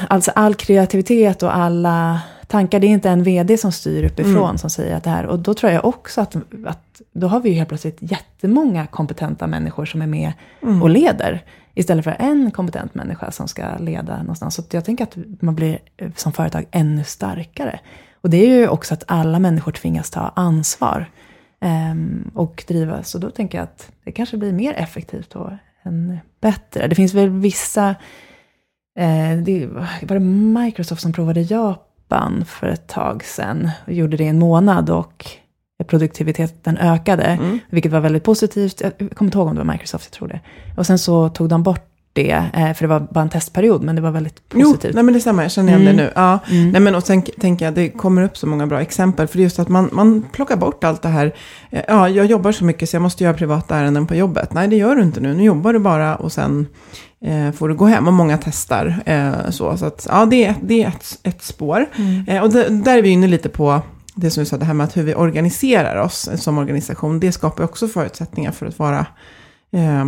[0.07, 4.69] alltså all kreativitet och alla tankar, det är inte en vd som styr uppifrån som
[4.69, 7.55] säger att det här, och då tror jag också att, att då har vi ju
[7.55, 10.33] helt plötsligt jättemånga kompetenta människor som är med
[10.81, 11.43] och leder.
[11.75, 14.55] Istället för en kompetent människa som ska leda någonstans.
[14.55, 17.79] Så jag tänker att man blir eh, som företag ännu starkare.
[18.21, 21.05] Och det är ju också att alla människor tvingas ta ansvar.
[21.61, 23.15] ehm, och drivas.
[23.15, 26.87] Och då tänker jag att det kanske blir mer effektivt då än bättre.
[26.87, 27.95] Det finns väl vissa,
[29.45, 29.65] det
[30.07, 34.39] var det Microsoft som provade Japan för ett tag sedan och gjorde det i en
[34.39, 35.25] månad och
[35.88, 37.59] produktiviteten ökade, Mm.
[37.69, 38.81] vilket var väldigt positivt.
[38.81, 40.39] Jag kommer inte ihåg om det var Microsoft, jag tror det.
[40.77, 43.95] Och sen så tog de bort det, eh, för det var bara en testperiod, men
[43.95, 44.93] det var väldigt Jo, positivt.
[44.95, 45.97] nej men det stämmer, jag känner igen Mm.
[45.97, 46.12] det nu.
[46.15, 46.39] Ja.
[46.51, 46.69] Mm.
[46.71, 49.27] Nej men och sen tänker jag, det kommer upp så många bra exempel.
[49.27, 51.33] För det är just att man, man plockar bort allt det här.
[51.69, 54.53] eh, Ja, jag jobbar så mycket så jag måste göra privata ärenden på jobbet.
[54.53, 55.33] Nej, det gör du inte nu.
[55.33, 56.67] Nu jobbar du bara och sen
[57.21, 58.08] eh, får du gå hem.
[58.08, 59.03] Och många testar.
[59.05, 61.86] Eh, så så att, ja, det är, det är ett, ett spår.
[61.95, 62.25] Mm.
[62.27, 63.82] Eh, och det, där är vi inne lite på
[64.15, 67.19] det som du sa, det här med att hur vi organiserar oss som organisation.
[67.19, 69.05] Det skapar också förutsättningar för att vara
[69.71, 70.05] eh,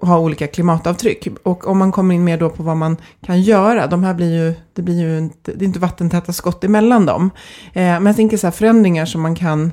[0.00, 1.28] ha olika klimatavtryck.
[1.42, 4.44] Och om man kommer in mer då på vad man kan göra, de här blir
[4.44, 7.30] ju, det blir ju inte, det är inte vattentäta skott emellan dem.
[7.72, 9.72] Eh, men jag tänker så här förändringar som man kan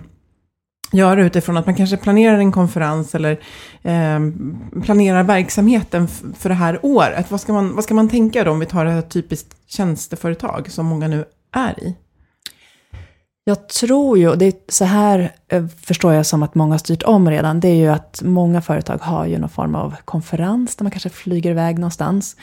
[0.96, 3.32] göra utifrån att man kanske planerar en konferens eller
[3.82, 4.20] eh,
[4.84, 7.32] planerar verksamheten för det här året.
[7.32, 10.86] Vad ska, man, vad ska man tänka då om vi tar ett typiskt tjänsteföretag som
[10.86, 11.96] många nu är i?
[13.48, 16.80] Jag tror ju, och det är så här eh, förstår jag som att många har
[16.80, 20.76] styrt om redan, det är ju att många företag har ju någon form av konferens
[20.76, 22.36] där man kanske flyger iväg någonstans.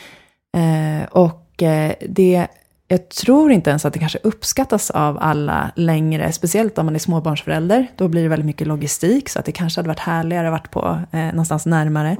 [0.57, 2.47] Eh, och eh, det,
[2.93, 6.99] jag tror inte ens att det kanske uppskattas av alla längre, speciellt om man är
[6.99, 7.87] småbarnsförälder.
[7.97, 10.71] Då blir det väldigt mycket logistik, så att det kanske hade varit härligare att varit
[10.71, 12.17] på eh, någonstans närmare.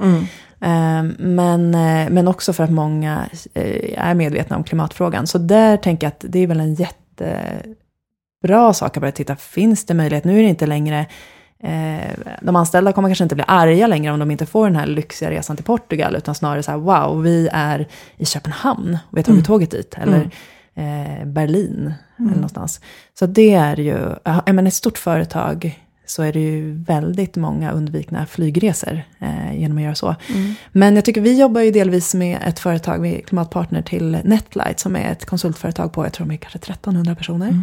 [0.61, 5.27] Eh, men, eh, men också för att många eh, är medvetna om klimatfrågan.
[5.27, 9.85] Så där tänker jag att det är väl en jättebra sak att börja titta, finns
[9.85, 10.23] det möjlighet?
[10.23, 11.05] Nu är det inte längre
[11.63, 14.85] Eh, de anställda kommer kanske inte bli arga längre om de inte får den här
[14.85, 19.19] lyxiga resan till Portugal, utan snarare så här, wow, vi är i Köpenhamn, och vi
[19.19, 20.29] har tagit tåget dit, eller
[20.75, 22.81] eh, Berlin, eller någonstans.
[23.19, 27.35] Så det är ju, ja, är man ett stort företag så är det ju väldigt
[27.35, 30.15] många undvikna flygresor eh, genom att göra så.
[30.71, 34.79] Men jag tycker vi jobbar ju delvis med ett företag, vi är klimatpartner till Netlight,
[34.79, 37.61] som är ett konsultföretag på, jag tror de är kanske 1300 personer.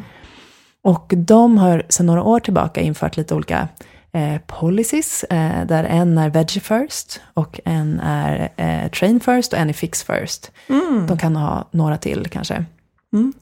[0.83, 3.68] Och de har sedan några år tillbaka infört lite olika
[4.12, 9.59] eh, policies, eh, där en är veggie first och en är eh, train first och
[9.59, 10.51] en är fix first.
[11.09, 12.64] De kan ha några till kanske.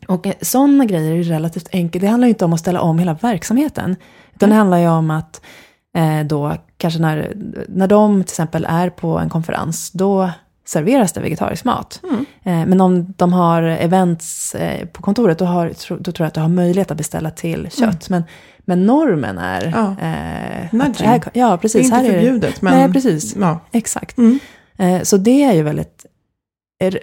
[0.07, 2.03] Och eh, sådana grejer är relativt enkelt.
[2.03, 3.97] Det handlar ju inte om att ställa om hela verksamheten.
[4.35, 5.41] Utan det handlar ju om att
[5.97, 7.33] eh, då kanske när,
[7.69, 10.31] när de till exempel är på en konferens, då
[10.67, 12.01] serveras det vegetarisk mat.
[12.43, 16.29] Eh, men om de har events eh, på kontoret, då, har, tro, då tror jag
[16.29, 18.09] att du har möjlighet att beställa till kött.
[18.09, 18.25] Men,
[18.59, 19.73] men normen är...
[19.77, 19.97] Ja.
[20.07, 21.81] Eh, att här, ja, Det precis.
[21.81, 22.79] är inte här förbjudet, men...
[22.79, 23.37] Nej, precis.
[23.37, 23.61] Ja.
[23.73, 24.19] Exakt.
[24.19, 24.39] Mm.
[24.77, 26.07] Eh, så det är ju väldigt,
[26.79, 26.99] är,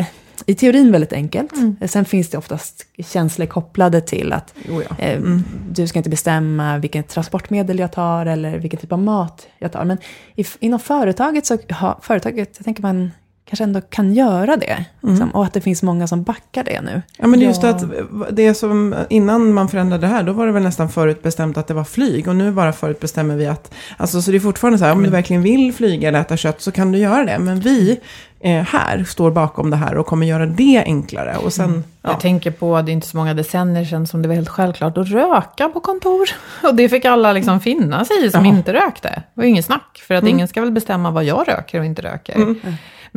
[0.46, 1.54] i teorin väldigt enkelt.
[1.54, 1.76] Mm.
[1.82, 4.96] Eh, Sen finns det oftast känslor kopplade till att Jo, ja.
[5.00, 5.44] eh, Mm.
[5.72, 9.86] du ska inte bestämma vilket transportmedel jag tar eller vilken typ av mat jag tar.
[9.86, 9.98] Men
[10.36, 13.12] i, inom företaget så har företaget, jag tänker man
[13.46, 14.86] kanske ändå kan göra det.
[15.02, 17.02] Liksom, och att det finns många som backar det nu.
[17.18, 17.70] Ja, men det är just Ja.
[17.70, 17.84] att
[18.32, 21.74] det som innan man förändrade det här, då var det väl nästan förutbestämt att det
[21.74, 22.28] var flyg.
[22.28, 25.10] Och nu bara förutbestämmer vi att, alltså så det är fortfarande så här, om du
[25.10, 27.40] verkligen vill flyga eller äta kött så kan du göra det.
[27.40, 28.00] Men vi
[28.40, 31.38] eh, här står bakom det här och kommer göra det enklare.
[31.38, 32.10] Och sen, ja.
[32.10, 34.98] Jag tänker på, det är inte så många decennier sedan som det var helt självklart
[34.98, 36.30] att röka på kontor.
[36.64, 38.52] Och det fick alla liksom finna sig i som Ja.
[38.52, 39.10] inte rökte.
[39.10, 41.86] Det var ju ingen snack, för att ingen ska väl bestämma vad jag röker och
[41.86, 42.56] inte röker.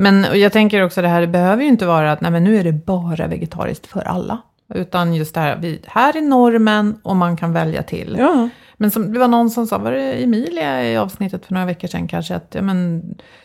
[0.01, 2.57] Men jag tänker också det här, det behöver ju inte vara att nej, men nu
[2.57, 4.39] är det bara vegetariskt för alla.
[4.75, 8.17] Utan just det här, vi, här är normen och man kan välja till.
[8.19, 8.49] ja.
[8.77, 11.89] Men som, det var någon som sa, var det Emilia i avsnittet för några veckor
[11.89, 13.03] sedan kanske, att ja, men,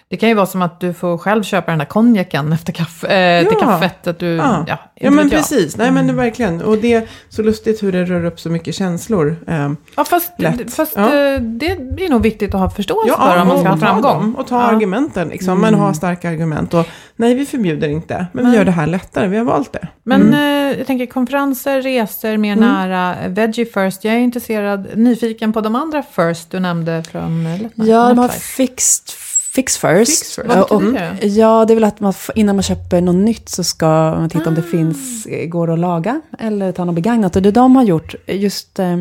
[0.09, 3.07] det kan ju vara som att du får själv köpa den där konjaken efter kaffe,
[3.07, 3.65] eh, till Ja.
[3.67, 4.07] kaffet.
[4.07, 5.41] Att du, Ja, ja, ja men vet jag.
[5.41, 5.77] precis.
[5.77, 6.61] Nej men det är verkligen.
[6.61, 9.35] Och det är så lustigt hur det rör upp så mycket känslor.
[9.47, 10.31] Eh, Ja, fast,
[10.75, 11.03] fast Ja.
[11.05, 11.65] eh, det
[12.05, 14.01] är nog viktigt att ha förståelse för om man ska ha framgång.
[14.21, 14.63] dem, och ta Ja.
[14.63, 14.75] Mm.
[14.75, 15.61] argumenten liksom.
[15.61, 16.73] Men ha starka argument.
[16.73, 18.25] Och nej, vi förbjuder inte.
[18.31, 19.27] Men vi gör det här lättare.
[19.27, 19.87] Vi har valt det.
[20.03, 22.69] Men eh, jag tänker konferenser, resor, mer Mm.
[22.69, 24.03] nära, veggie first.
[24.03, 28.17] Jag är intresserad, nyfiken på de andra first du nämnde från eh, Letna- Ja, de
[28.17, 29.09] har fixed,
[29.55, 30.19] fix first.
[30.19, 30.47] Fix first.
[30.47, 31.17] Vad Och- det?
[31.27, 34.45] Ja, det är väl att man, innan man köper något nytt så ska man titta
[34.45, 34.47] Ah.
[34.47, 37.35] om det finns, eh, går att laga eller ta något begagnat.
[37.35, 38.97] Och det de har gjort, just eh,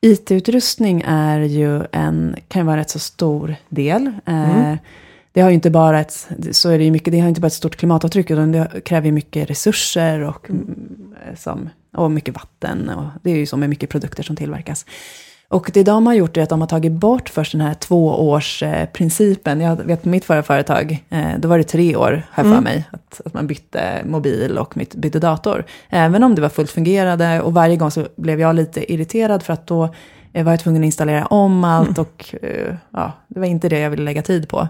[0.00, 4.06] IT-utrustning är ju en, kan ju vara en rätt så stor del.
[4.26, 4.74] Eh,
[5.32, 7.52] Det har ju inte bara ett, så är det mycket, det har inte bara ett
[7.52, 10.74] stort klimatavtryck, utan det kräver mycket resurser och, mm,
[11.36, 12.88] som, och mycket vatten.
[12.88, 14.86] Och det är ju så med mycket produkter som tillverkas.
[15.48, 19.60] Och det de har gjort är att de har tagit bort först den här tvåårsprincipen.
[19.60, 22.60] Jag vet på mitt förra företag, eh, då var det tre år, har jag för
[22.60, 25.64] mig, att, att man bytte mobil och mitt- bytte dator.
[25.90, 29.52] Även om det var fullt fungerande och varje gång så blev jag lite irriterad för
[29.52, 29.94] att då
[30.36, 33.90] Jag var tvungen att installera om allt och eh, ja, det var inte det jag
[33.90, 34.68] ville lägga tid på.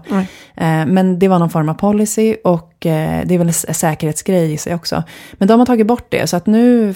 [0.55, 4.53] Eh, men det var någon form av policy och eh, det är väl en säkerhetsgrej
[4.53, 5.03] i sig också.
[5.33, 6.93] Men de har tagit bort det, så att nu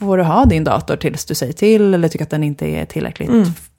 [0.00, 2.84] får du ha din dator tills du säger till eller tycker att den inte är
[2.84, 3.30] tillräckligt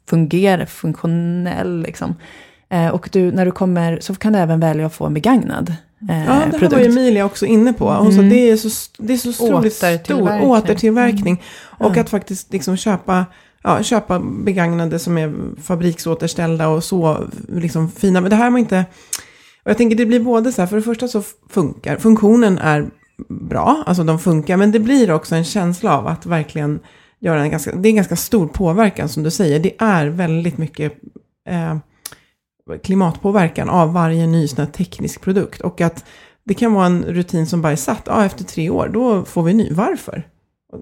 [0.10, 1.82] fungerar, funktionell.
[1.82, 2.16] Liksom.
[2.70, 5.70] Eh, och du, när du kommer så kan du även välja att få en begagnad
[6.10, 6.74] eh, Ja, det här produkt.
[6.74, 7.92] var ju Emilia också inne på.
[7.94, 10.50] Hon sa det är så, det är så otroligt stor Återtillverkning.
[10.50, 11.42] återtillverkning.
[11.62, 13.26] Och att faktiskt liksom köpa,
[13.64, 18.22] ja, köpa begagnade som är fabriksåterställda och så liksom fina.
[18.22, 18.86] Men det här var inte...
[19.64, 22.86] Och jag tänker det blir både så här, för det första så funkar, funktionen är
[23.30, 26.80] bra, alltså de funkar, men det blir också en känsla av att verkligen
[27.20, 29.60] göra en ganska, det är en ganska stor påverkan som du säger.
[29.60, 30.94] Det är väldigt mycket
[31.50, 31.78] eh,
[32.84, 35.62] klimatpåverkan av varje ny sån här teknisk produkt.
[35.62, 36.06] Och att
[36.44, 39.44] det kan vara en rutin som bara är satt, ja efter tre år, då får
[39.44, 39.74] vi ny.
[39.74, 40.28] Varför?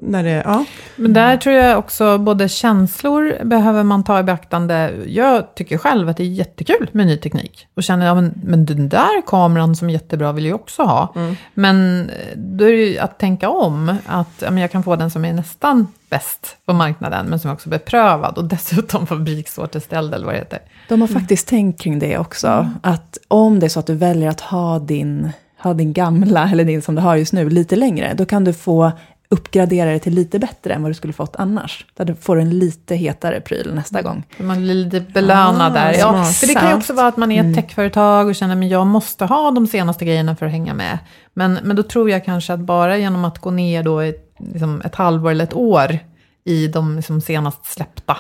[0.02, 0.66] När det, ja.
[0.96, 4.94] Men där tror jag också både känslor behöver man ta i beaktande.
[5.08, 7.68] Jag tycker själv att det är jättekul med ny teknik.
[7.74, 11.14] Och känner, ja men, men den där kameran som är jättebra vill jag också ha.
[11.54, 13.96] Men eh, då är det ju att tänka om.
[14.06, 17.50] Att ja, men jag kan få den som är nästan bäst på marknaden, men som
[17.50, 18.38] är också beprövad.
[18.38, 20.60] Och dessutom fabriksåterställd eller vad det heter.
[20.90, 22.70] De har faktiskt tänkt kring det också.
[22.82, 26.66] Att om det är så att du väljer att ha din, ha din gamla, eller
[26.66, 28.92] din som du har just nu, lite längre, då kan du få
[29.32, 31.86] uppgradera det till lite bättre än vad du skulle fått annars.
[31.94, 34.24] Där du får en lite hetare pryl nästa gång.
[34.38, 35.94] Man blir lite belönad Ah, där.
[35.94, 36.36] Ja, smart.
[36.36, 38.88] för det kan ju också vara att man är ett techföretag och känner att jag
[38.88, 41.00] måste ha de senaste grejerna för att hänga med.
[41.34, 44.82] Men, men då tror jag kanske att bara genom att gå ner då ett, liksom
[44.86, 46.00] ett halvår eller ett år
[46.46, 48.18] i de liksom senast släppta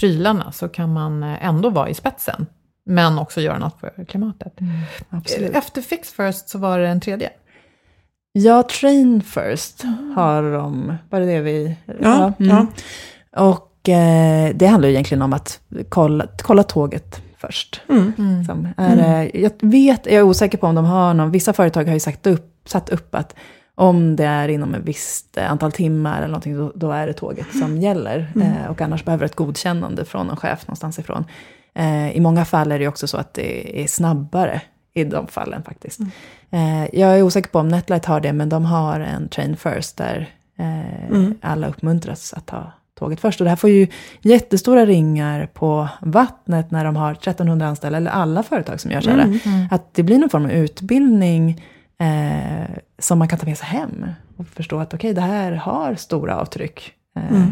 [0.00, 2.46] prylarna så kan man eh, ändå vara i spetsen.
[2.88, 4.52] Men också göra något för klimatet.
[5.10, 5.56] Absolut.
[5.56, 7.30] Efter Fix First så var det en tredje.
[8.38, 9.82] Ja, Train First
[10.16, 11.76] har de, var det det vi...
[12.02, 12.50] Ja, mm.
[12.50, 12.66] ja.
[13.42, 17.80] Och eh, det handlar ju egentligen om att kolla, kolla tåget först.
[17.88, 18.44] Mm.
[18.44, 21.84] Som är, det- Jag vet, jag är osäker på om de har någon, vissa företag
[21.84, 23.34] har ju sagt upp, satt upp att
[23.74, 27.12] om det är inom ett visst eh, antal timmar eller någonting, då, då är det
[27.12, 28.32] tåget som gäller.
[28.42, 31.24] Eh, och annars behöver det ett godkännande från någon chef någonstans ifrån.
[31.74, 34.60] Eh, I många fall är det ju också så att det är snabbare
[34.96, 36.00] i de fallen faktiskt.
[36.50, 39.96] Eh, jag är osäker på om Netlight har det, men de har en train first
[39.96, 43.40] där eh, alla uppmuntras att ta tåget först.
[43.40, 43.86] Och det här får ju
[44.20, 49.10] jättestora ringar på vattnet när de har 1300 anställda, eller alla företag som gör så
[49.10, 49.40] här.
[49.70, 51.64] Att det blir någon form av utbildning
[51.98, 54.06] eh, som man kan ta med sig hem
[54.36, 56.92] och förstå att okej, det här har stora avtryck.
[57.16, 57.42] Eh,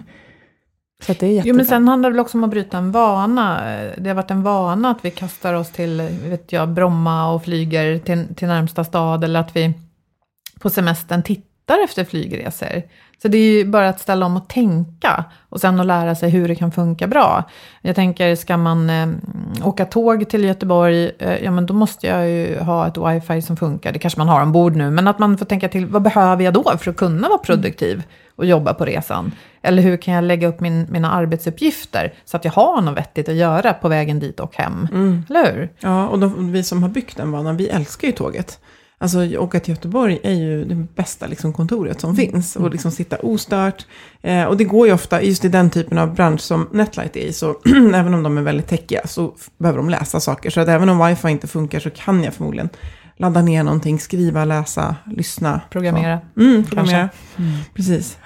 [1.03, 1.49] Så det är jättebra.
[1.49, 3.61] Jo, men sen handlar det väl också om att bryta en vana.
[3.97, 7.99] Det har varit en vana att vi kastar oss till vet jag, Bromma och flyger
[7.99, 9.75] till, till närmsta stad eller att vi
[10.61, 12.83] på semestern tittar efter flygresor.
[13.23, 16.31] Så det är ju bara att ställa om och tänka och sen att lära sig
[16.31, 17.45] hur det kan funka bra.
[17.83, 19.09] Jag tänker, ska man eh,
[19.63, 23.57] åka tåg till Göteborg, eh, ja men då måste jag ju ha ett wifi som
[23.57, 23.93] funkar.
[23.93, 26.55] Det kanske man har ombord nu, men att man får tänka till, vad behöver jag
[26.55, 28.03] då för att kunna vara produktiv
[28.37, 29.33] och jobba på resan?
[29.63, 33.29] Eller hur kan jag lägga upp min, mina arbetsuppgifter så att jag har något vettigt
[33.29, 34.89] att göra på vägen dit och hem?
[35.29, 35.73] Eller hur?
[35.79, 38.59] Ja, och de, vi som har byggt den vanan, vi älskar ju tåget.
[38.99, 42.57] Alltså åka till Göteborg är ju det bästa liksom, kontoret som finns.
[42.57, 43.87] Och liksom sitta ostört.
[44.23, 47.21] Eh, och det går ju ofta, just i den typen av bransch som Netlight är
[47.21, 47.57] i, så
[47.95, 50.51] även om de är väldigt techiga så behöver de läsa saker.
[50.51, 52.69] Så att även om wifi inte funkar så kan jag förmodligen
[53.17, 55.61] ladda ner någonting, skriva, läsa, lyssna.
[55.71, 56.21] Programmera.
[56.37, 57.09] Mm, programmera.
[57.75, 58.19] Precis.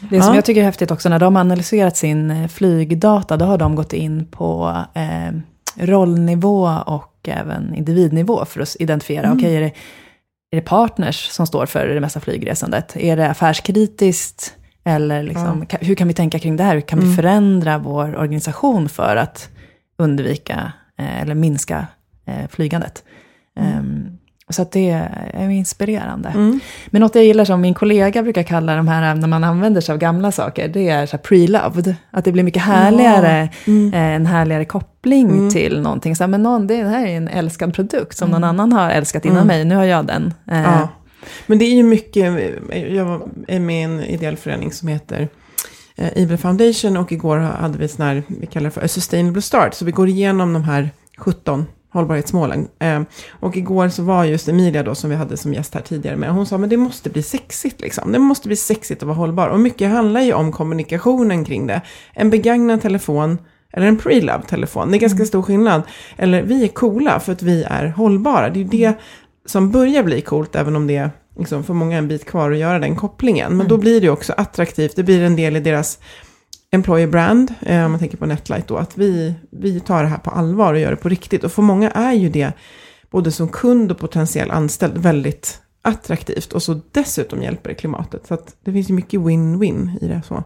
[0.00, 0.34] Det som Ja.
[0.34, 3.74] jag tycker är häftigt också, när de har analyserat sin eh, flygdata, då har de
[3.74, 5.32] gått in på eh,
[5.76, 9.66] rollnivå och även individnivå för att identifiera, okej, är, det,
[10.50, 12.96] är det partners som står för det mesta flygresandet?
[12.96, 14.54] Är det affärskritiskt?
[14.84, 16.74] Eller liksom, ka- hur kan vi tänka kring det här?
[16.74, 19.48] Hur kan vi förändra vår organisation för att
[19.98, 21.86] undvika eh, eller minska
[22.26, 23.04] eh, flygandet?
[23.60, 24.06] Ehm,
[24.50, 24.90] så att det
[25.34, 26.32] är inspirerande.
[26.86, 29.92] Men något jag gillar som min kollega brukar kalla de här, när man använder sig
[29.92, 31.94] av gamla saker, det är så pre-loved.
[32.10, 33.48] Att det blir mycket härligare,
[33.92, 36.16] eh, en härligare koppling till någonting.
[36.16, 39.24] Så här, men någon, det här är en älskad produkt som någon annan har älskat
[39.24, 40.34] innan mig, nu har jag den.
[40.50, 40.88] Eh, Ja.
[41.46, 42.24] Men det är ju mycket,
[42.94, 45.28] jag är med i en ideell förening som heter
[45.96, 49.42] eh, Ibre Foundation och igår hade vi sån här, vi kallar det för A Sustainable
[49.42, 51.66] Start, så vi går igenom de här 17
[51.96, 52.68] hållbarhetsmålen.
[52.78, 56.16] Eh, och igår så var just Emilia då som vi hade som gäst här tidigare
[56.16, 58.12] med, hon sa men det måste bli sexigt liksom.
[58.12, 59.48] Det måste bli sexigt att vara hållbar.
[59.48, 61.80] Och mycket handlar ju om kommunikationen kring det.
[62.12, 63.38] En begagnad telefon
[63.72, 65.82] eller en pre-love telefon, det är ganska stor skillnad.
[66.16, 68.48] Eller vi är coola för att vi är hållbara.
[68.50, 68.94] Det är ju det
[69.46, 72.58] som börjar bli coolt, även om det är liksom för många en bit kvar att
[72.58, 73.56] göra den kopplingen.
[73.56, 75.98] Men då blir det också attraktivt, det blir en del i deras
[76.70, 80.18] employer brand, eh, om man tänker på Netlight då, att vi, vi tar det här
[80.18, 81.44] på allvar och gör det på riktigt.
[81.44, 82.52] Och för många är ju det,
[83.10, 86.52] både som kund och potentiell anställd, väldigt attraktivt.
[86.52, 88.26] Och så dessutom hjälper det klimatet.
[88.26, 90.22] Så att det finns ju mycket win-win i det.
[90.28, 90.44] så.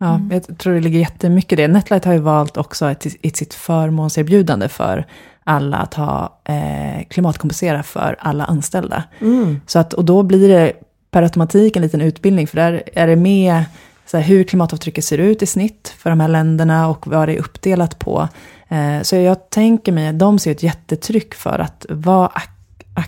[0.00, 1.68] Ja, jag tror det ligger jättemycket i det.
[1.68, 5.06] Netlight har ju valt också ett, ett sitt förmånserbjudande för
[5.44, 9.04] alla att ha eh, klimatkompensera för alla anställda.
[9.20, 9.60] Mm.
[9.66, 10.72] Så att, och då blir det
[11.10, 13.64] per automatik en liten utbildning, för där är det med
[14.10, 17.34] så här, hur klimatavtrycket ser ut i snitt för de här länderna och vad det
[17.34, 18.28] är uppdelat på.
[18.68, 22.32] Eh, så jag tänker mig att de ser ett jättetryck för att vara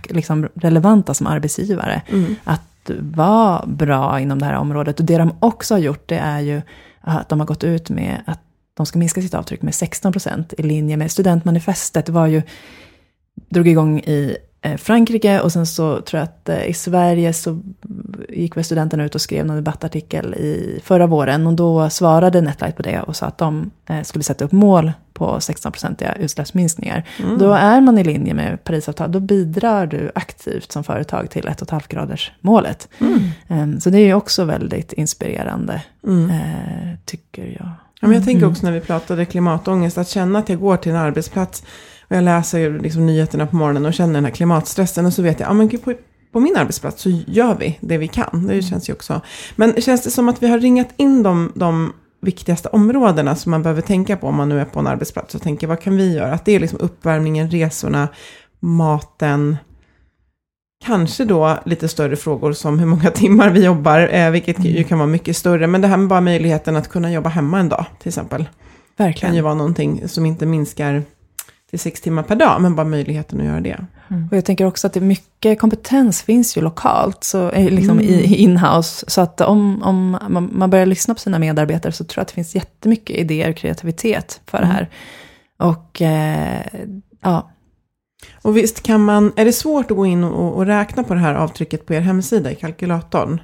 [0.09, 2.03] liksom relevanta som arbetsgivare.
[2.09, 2.37] Mm.
[2.45, 5.01] Att vara bra inom det här området.
[5.01, 6.63] Och det de också har gjort, det är ju
[7.01, 8.41] att de har gått ut med att
[8.75, 12.07] de ska minska sitt avtryck med 16 procent i linje med studentmanifestet.
[12.07, 12.43] Det var ju,
[13.49, 14.37] drog igång i
[14.79, 17.61] Frankrike och sen så tror jag att eh, i Sverige så
[18.29, 22.77] gick väl studenterna ut och skrev någon debattartikel i förra våren och då svarade Netlight
[22.77, 27.05] på det och sa att de eh, skulle sätta upp mål på 16-procentiga utsläppsminskningar.
[27.39, 31.83] Då är man i linje med Parisavtalet, då bidrar du aktivt som företag till 1,5
[31.89, 32.89] graders målet.
[33.49, 35.83] Ehm, Så det är ju också väldigt inspirerande,
[36.31, 37.71] eh, tycker jag.
[38.01, 40.93] Ja, men jag tänker också när vi pratade klimatångest, att känna att jag går till
[40.93, 41.63] en arbetsplats
[42.11, 45.41] och jag läser liksom nyheterna på morgonen och känner den här klimatstressen och så vet
[45.41, 45.95] jag, ja men gud, på,
[46.33, 48.47] på min arbetsplats så gör vi det vi kan.
[48.47, 49.21] Det känns ju också.
[49.57, 51.93] Men känns det som att vi har ringat in de, de
[52.23, 55.43] viktigaste områdena som man behöver tänka på om man nu är på en arbetsplats och
[55.43, 56.33] tänker vad kan vi göra?
[56.33, 58.09] Att det är liksom uppvärmningen, resorna,
[58.61, 59.57] maten,
[60.85, 64.99] Kanske då lite större frågor som hur många timmar vi jobbar, eh, vilket ju kan
[64.99, 65.67] vara mycket större.
[65.67, 68.45] Men det här med bara möjligheten att kunna jobba hemma en dag till exempel.
[68.45, 69.35] kan Verkligen.
[69.35, 71.03] ju vara någonting som inte minskar
[71.71, 73.77] till sex timmar per dag, men bara möjligheten att göra det.
[74.31, 78.01] Och jag tänker också att det är mycket kompetens finns ju lokalt, så, eh, liksom
[78.01, 79.05] i i inhouse.
[79.09, 82.29] Så att om, om man, man börjar lyssna på sina medarbetare så tror jag att
[82.29, 84.91] det finns jättemycket idéer och kreativitet för det här.
[85.59, 86.67] Och eh,
[87.21, 87.51] ja,
[88.43, 91.21] Och visst kan man, är det svårt att gå in och, och räkna på det
[91.21, 93.41] här avtrycket på er hemsida i kalkylatorn?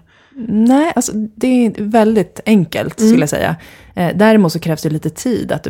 [0.48, 3.56] nej, alltså det är väldigt enkelt skulle jag säga.
[3.94, 5.52] Eh, däremot så krävs det lite tid.
[5.52, 5.66] Att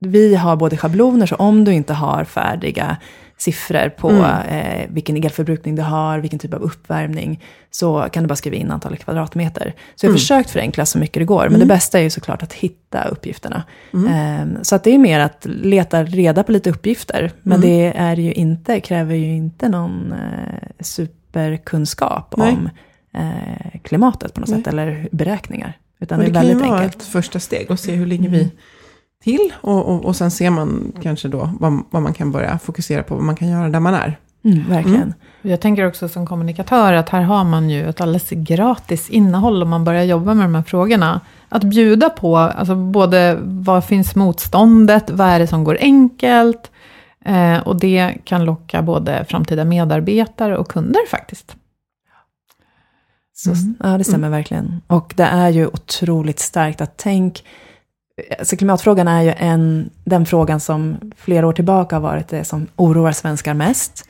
[0.00, 2.96] vi har både schabloner, så om du inte har färdiga
[3.36, 4.10] siffror på
[4.48, 8.70] eh, vilken elförbrukning du har, vilken typ av uppvärmning, så kan du bara skriva in
[8.70, 9.74] antalet kvadratmeter.
[9.94, 12.42] Så jag har försökt förenkla så mycket det går, men det bästa är ju såklart
[12.42, 13.62] att hitta uppgifterna.
[13.92, 18.16] Eh, så att det är mer att leta reda på lite uppgifter, men det är
[18.16, 22.52] ju inte, kräver ju inte någon eh, superkunskap Nej.
[22.52, 22.70] om
[23.14, 24.58] eh, klimatet på något Nej.
[24.58, 25.78] sätt, eller beräkningar.
[26.00, 27.02] Utan Men det det är kan ju vara enkelt.
[27.02, 28.50] ett första steg och se hur ligger vi
[29.22, 29.52] till.
[29.60, 33.14] Och, och, och sen ser man kanske då vad, vad man kan börja fokusera på,
[33.14, 34.18] vad man kan göra där man är.
[34.44, 35.14] Mm, verkligen.
[35.42, 39.68] Jag tänker också som kommunikatör att här har man ju ett alldeles gratis innehåll om
[39.68, 41.20] man börjar jobba med de här frågorna.
[41.48, 46.70] Att bjuda på, alltså både vad finns motståndet, vad är det som går enkelt,
[47.24, 51.56] eh, och det kan locka både framtida medarbetare och kunder faktiskt.
[53.32, 53.50] Så,
[53.82, 54.80] Ja, det stämmer verkligen.
[54.86, 57.44] Och det är ju otroligt starkt att tänk,
[58.38, 62.66] alltså klimatfrågan är ju en, den frågan som flera år tillbaka har varit det som
[62.76, 64.08] oroar svenskar mest.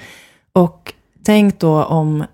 [0.53, 0.93] Och
[1.25, 2.25] tänk då om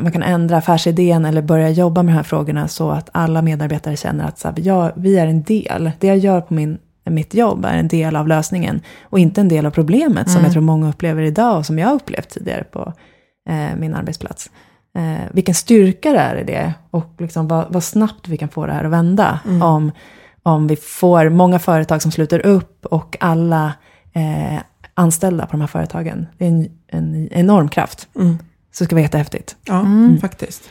[0.00, 3.96] man kan ändra affärsidén eller börja jobba med de här frågorna så att alla medarbetare
[3.96, 5.90] känner att så här, ja, vi är en del.
[5.98, 9.48] Det jag gör på min, mitt jobb är en del av lösningen och inte en
[9.48, 12.64] del av problemet som jag tror många upplever idag och som jag har upplevt tidigare
[12.64, 12.92] på
[13.48, 14.50] eh, min arbetsplats.
[14.96, 18.66] Eh, vilken styrka det är i det och liksom vad, vad snabbt vi kan få
[18.66, 19.40] det här att vända.
[19.62, 19.92] Om,
[20.42, 23.72] om vi får många företag som sluter upp och alla
[24.12, 24.62] eh,
[24.94, 26.26] anställda på de här företagen.
[26.38, 28.08] Det är en, en enorm kraft.
[28.72, 29.56] Så det ska vara jättehäftigt.
[29.64, 29.86] Ja,
[30.20, 30.70] faktiskt.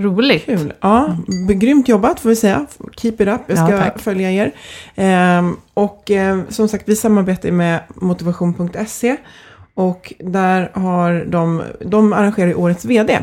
[0.00, 0.44] Roligt.
[0.44, 0.72] Kul.
[0.80, 1.16] Ja,
[1.48, 2.66] b- grymt jobbat får vi säga.
[2.96, 3.40] Keep it up.
[3.46, 3.98] Jag Ja, ska tack.
[4.00, 4.52] följa er.
[4.94, 9.16] Ehm, och eh, som sagt, vi samarbetar med motivation.se.
[9.74, 13.18] Och där har de, de arrangerar årets vd.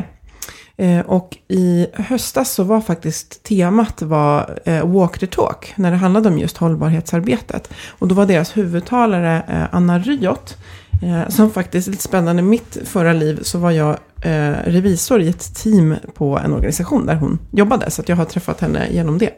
[0.76, 5.96] Eh, och i höstas så var faktiskt temat var eh, Walk the Talk, när det
[5.96, 7.72] handlade om just hållbarhetsarbetet.
[7.88, 10.56] Och då var deras huvudtalare eh, Anna Ryot,
[11.02, 15.54] eh, som faktiskt, lite spännande, mitt förra liv så var jag eh, revisor i ett
[15.54, 17.90] team på en organisation där hon jobbade.
[17.90, 19.30] Så att jag har träffat henne genom det.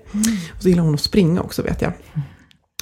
[0.57, 1.93] Och så gillar hon att springa också vet jag.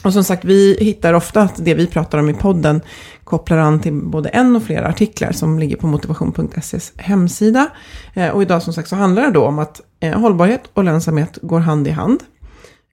[0.04, 2.80] Och som sagt, vi hittar ofta att det vi pratar om i podden
[3.24, 7.68] kopplar an till både en och flera artiklar som ligger på motivation.ses hemsida.
[8.14, 11.38] Eh, och idag som sagt så handlar det då om att eh, hållbarhet och lönsamhet
[11.42, 12.20] går hand i hand.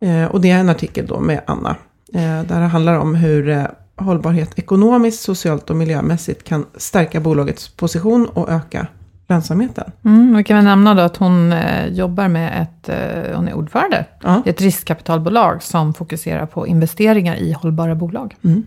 [0.02, 1.76] Eh, och det är en artikel då med Anna.
[2.14, 8.50] Där det handlar om hur hållbarhet ekonomiskt, socialt och miljömässigt kan stärka bolagets position och
[8.50, 8.88] öka
[9.28, 9.92] lönsamheten.
[10.06, 11.54] Mm, vi kan väl nämna då att hon
[11.90, 12.90] jobbar med ett,
[13.36, 14.42] hon är ordförande Ja.
[14.46, 18.36] i ett riskkapitalbolag som fokuserar på investeringar i hållbara bolag.
[18.44, 18.64] Mm.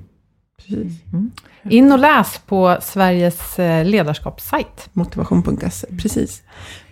[0.58, 0.92] Precis.
[1.70, 4.88] In och läs på Sveriges eh, ledarskapssajt.
[4.92, 6.42] Motivation.se, precis.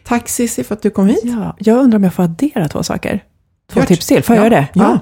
[0.04, 1.20] Tack Cissi för att du kom hit.
[1.22, 3.20] Ja, jag undrar om jag får addera två saker.
[3.72, 3.88] Två Klart.
[3.88, 4.22] tips till.
[4.22, 4.50] Får jag Ja.
[4.50, 4.68] göra det?
[4.80, 4.98] Ja.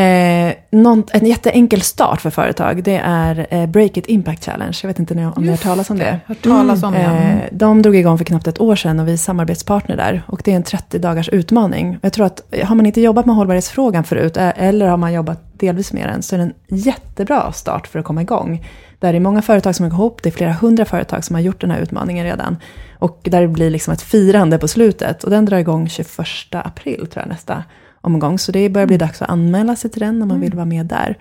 [0.00, 4.78] Eh, någon, en jätteenkel start för företag, det är eh, Break It Impact Challenge.
[4.82, 6.20] Jag vet inte om ni har hört talas om det.
[6.26, 6.98] Hört talas om det.
[7.00, 10.22] Eh, de drog igång för knappt ett år sedan och vi är samarbetspartner där.
[10.26, 11.98] Och det är en 30 dagars utmaning.
[12.02, 15.40] Jag tror att har man inte jobbat med hållbarhetsfrågan förut, eh, eller har man jobbat
[15.58, 18.64] delvis med den, så är det en jättebra start för att komma igång.
[19.02, 21.34] Där det är många företag som har gått ihop, det är flera hundra företag som
[21.34, 22.56] har gjort den här utmaningen redan.
[22.98, 25.24] Och där det blir liksom ett firande på slutet.
[25.24, 26.08] Och den drar igång 21
[26.50, 27.64] april, tror jag, nästa
[28.00, 28.38] omgång.
[28.38, 30.86] Så det börjar bli dags att anmäla sig till den om man vill vara med
[30.86, 31.18] där.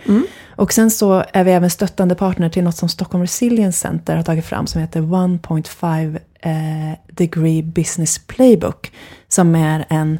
[0.49, 4.23] Och sen så är vi även stöttande partner till något som Stockholm Resilience Center har
[4.23, 8.91] tagit fram som heter 1.5 eh, degree business playbook.
[9.27, 10.19] Som är en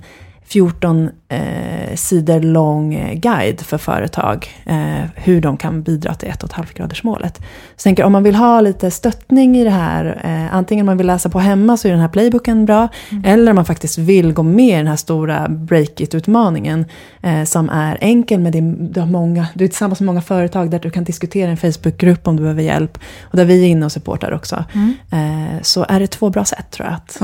[0.52, 4.48] 14 eh, sidor lång eh, guide för företag.
[4.66, 7.38] Eh, hur de kan bidra till 1,5 graders målet.
[7.38, 7.44] Så
[7.76, 10.22] jag tänker om man vill ha lite stöttning i det här.
[10.24, 12.88] Eh, antingen om man vill läsa på hemma så är den här playbooken bra.
[13.26, 16.86] Eller om man faktiskt vill gå med i den här stora break it-utmaningen.
[17.22, 18.62] Eh, som är enkel med det,
[18.94, 21.58] du, har många, du är tillsammans med många företag där du kan diskutera i en
[21.58, 23.00] Facebookgrupp om du behöver hjälp.
[23.22, 24.66] Och där vi är inne och supportar också.
[25.12, 27.22] Eh, så är det två bra sätt tror jag att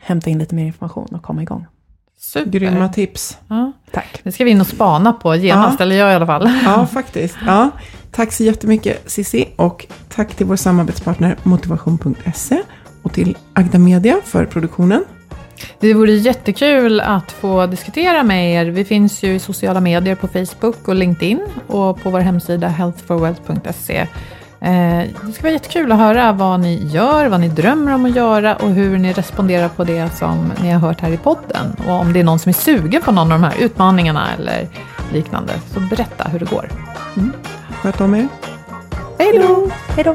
[0.00, 1.66] hämta in lite mer information och komma igång.
[2.32, 2.50] Super.
[2.50, 3.38] Grymma tips.
[3.48, 3.72] Ja.
[3.92, 4.20] Tack.
[4.22, 5.82] Det ska vi in och spana på genast, Ja.
[5.84, 6.50] eller jag i alla fall.
[6.64, 7.36] Ja, faktiskt.
[7.46, 7.70] Ja.
[8.12, 12.62] Tack så jättemycket Cissi och tack till vår samarbetspartner motivation.se
[13.02, 15.04] och till Agda Media för produktionen.
[15.80, 18.70] Det vore jättekul att få diskutera med er.
[18.70, 24.06] Vi finns ju i sociala medier på Facebook och LinkedIn och på vår hemsida healthforwealth.se.
[24.60, 28.16] Eh, Det ska vara jättekul att höra vad ni gör, vad ni drömmer om att
[28.16, 31.76] göra och hur ni responderar på det som ni har hört här i podden.
[31.86, 34.68] Och om det är någon som är sugen på någon av de här utmaningarna eller
[35.12, 36.68] liknande, så berätta hur det går.
[37.82, 38.28] Sköt om er.
[39.18, 39.70] Hej då!
[39.96, 40.14] Hej då!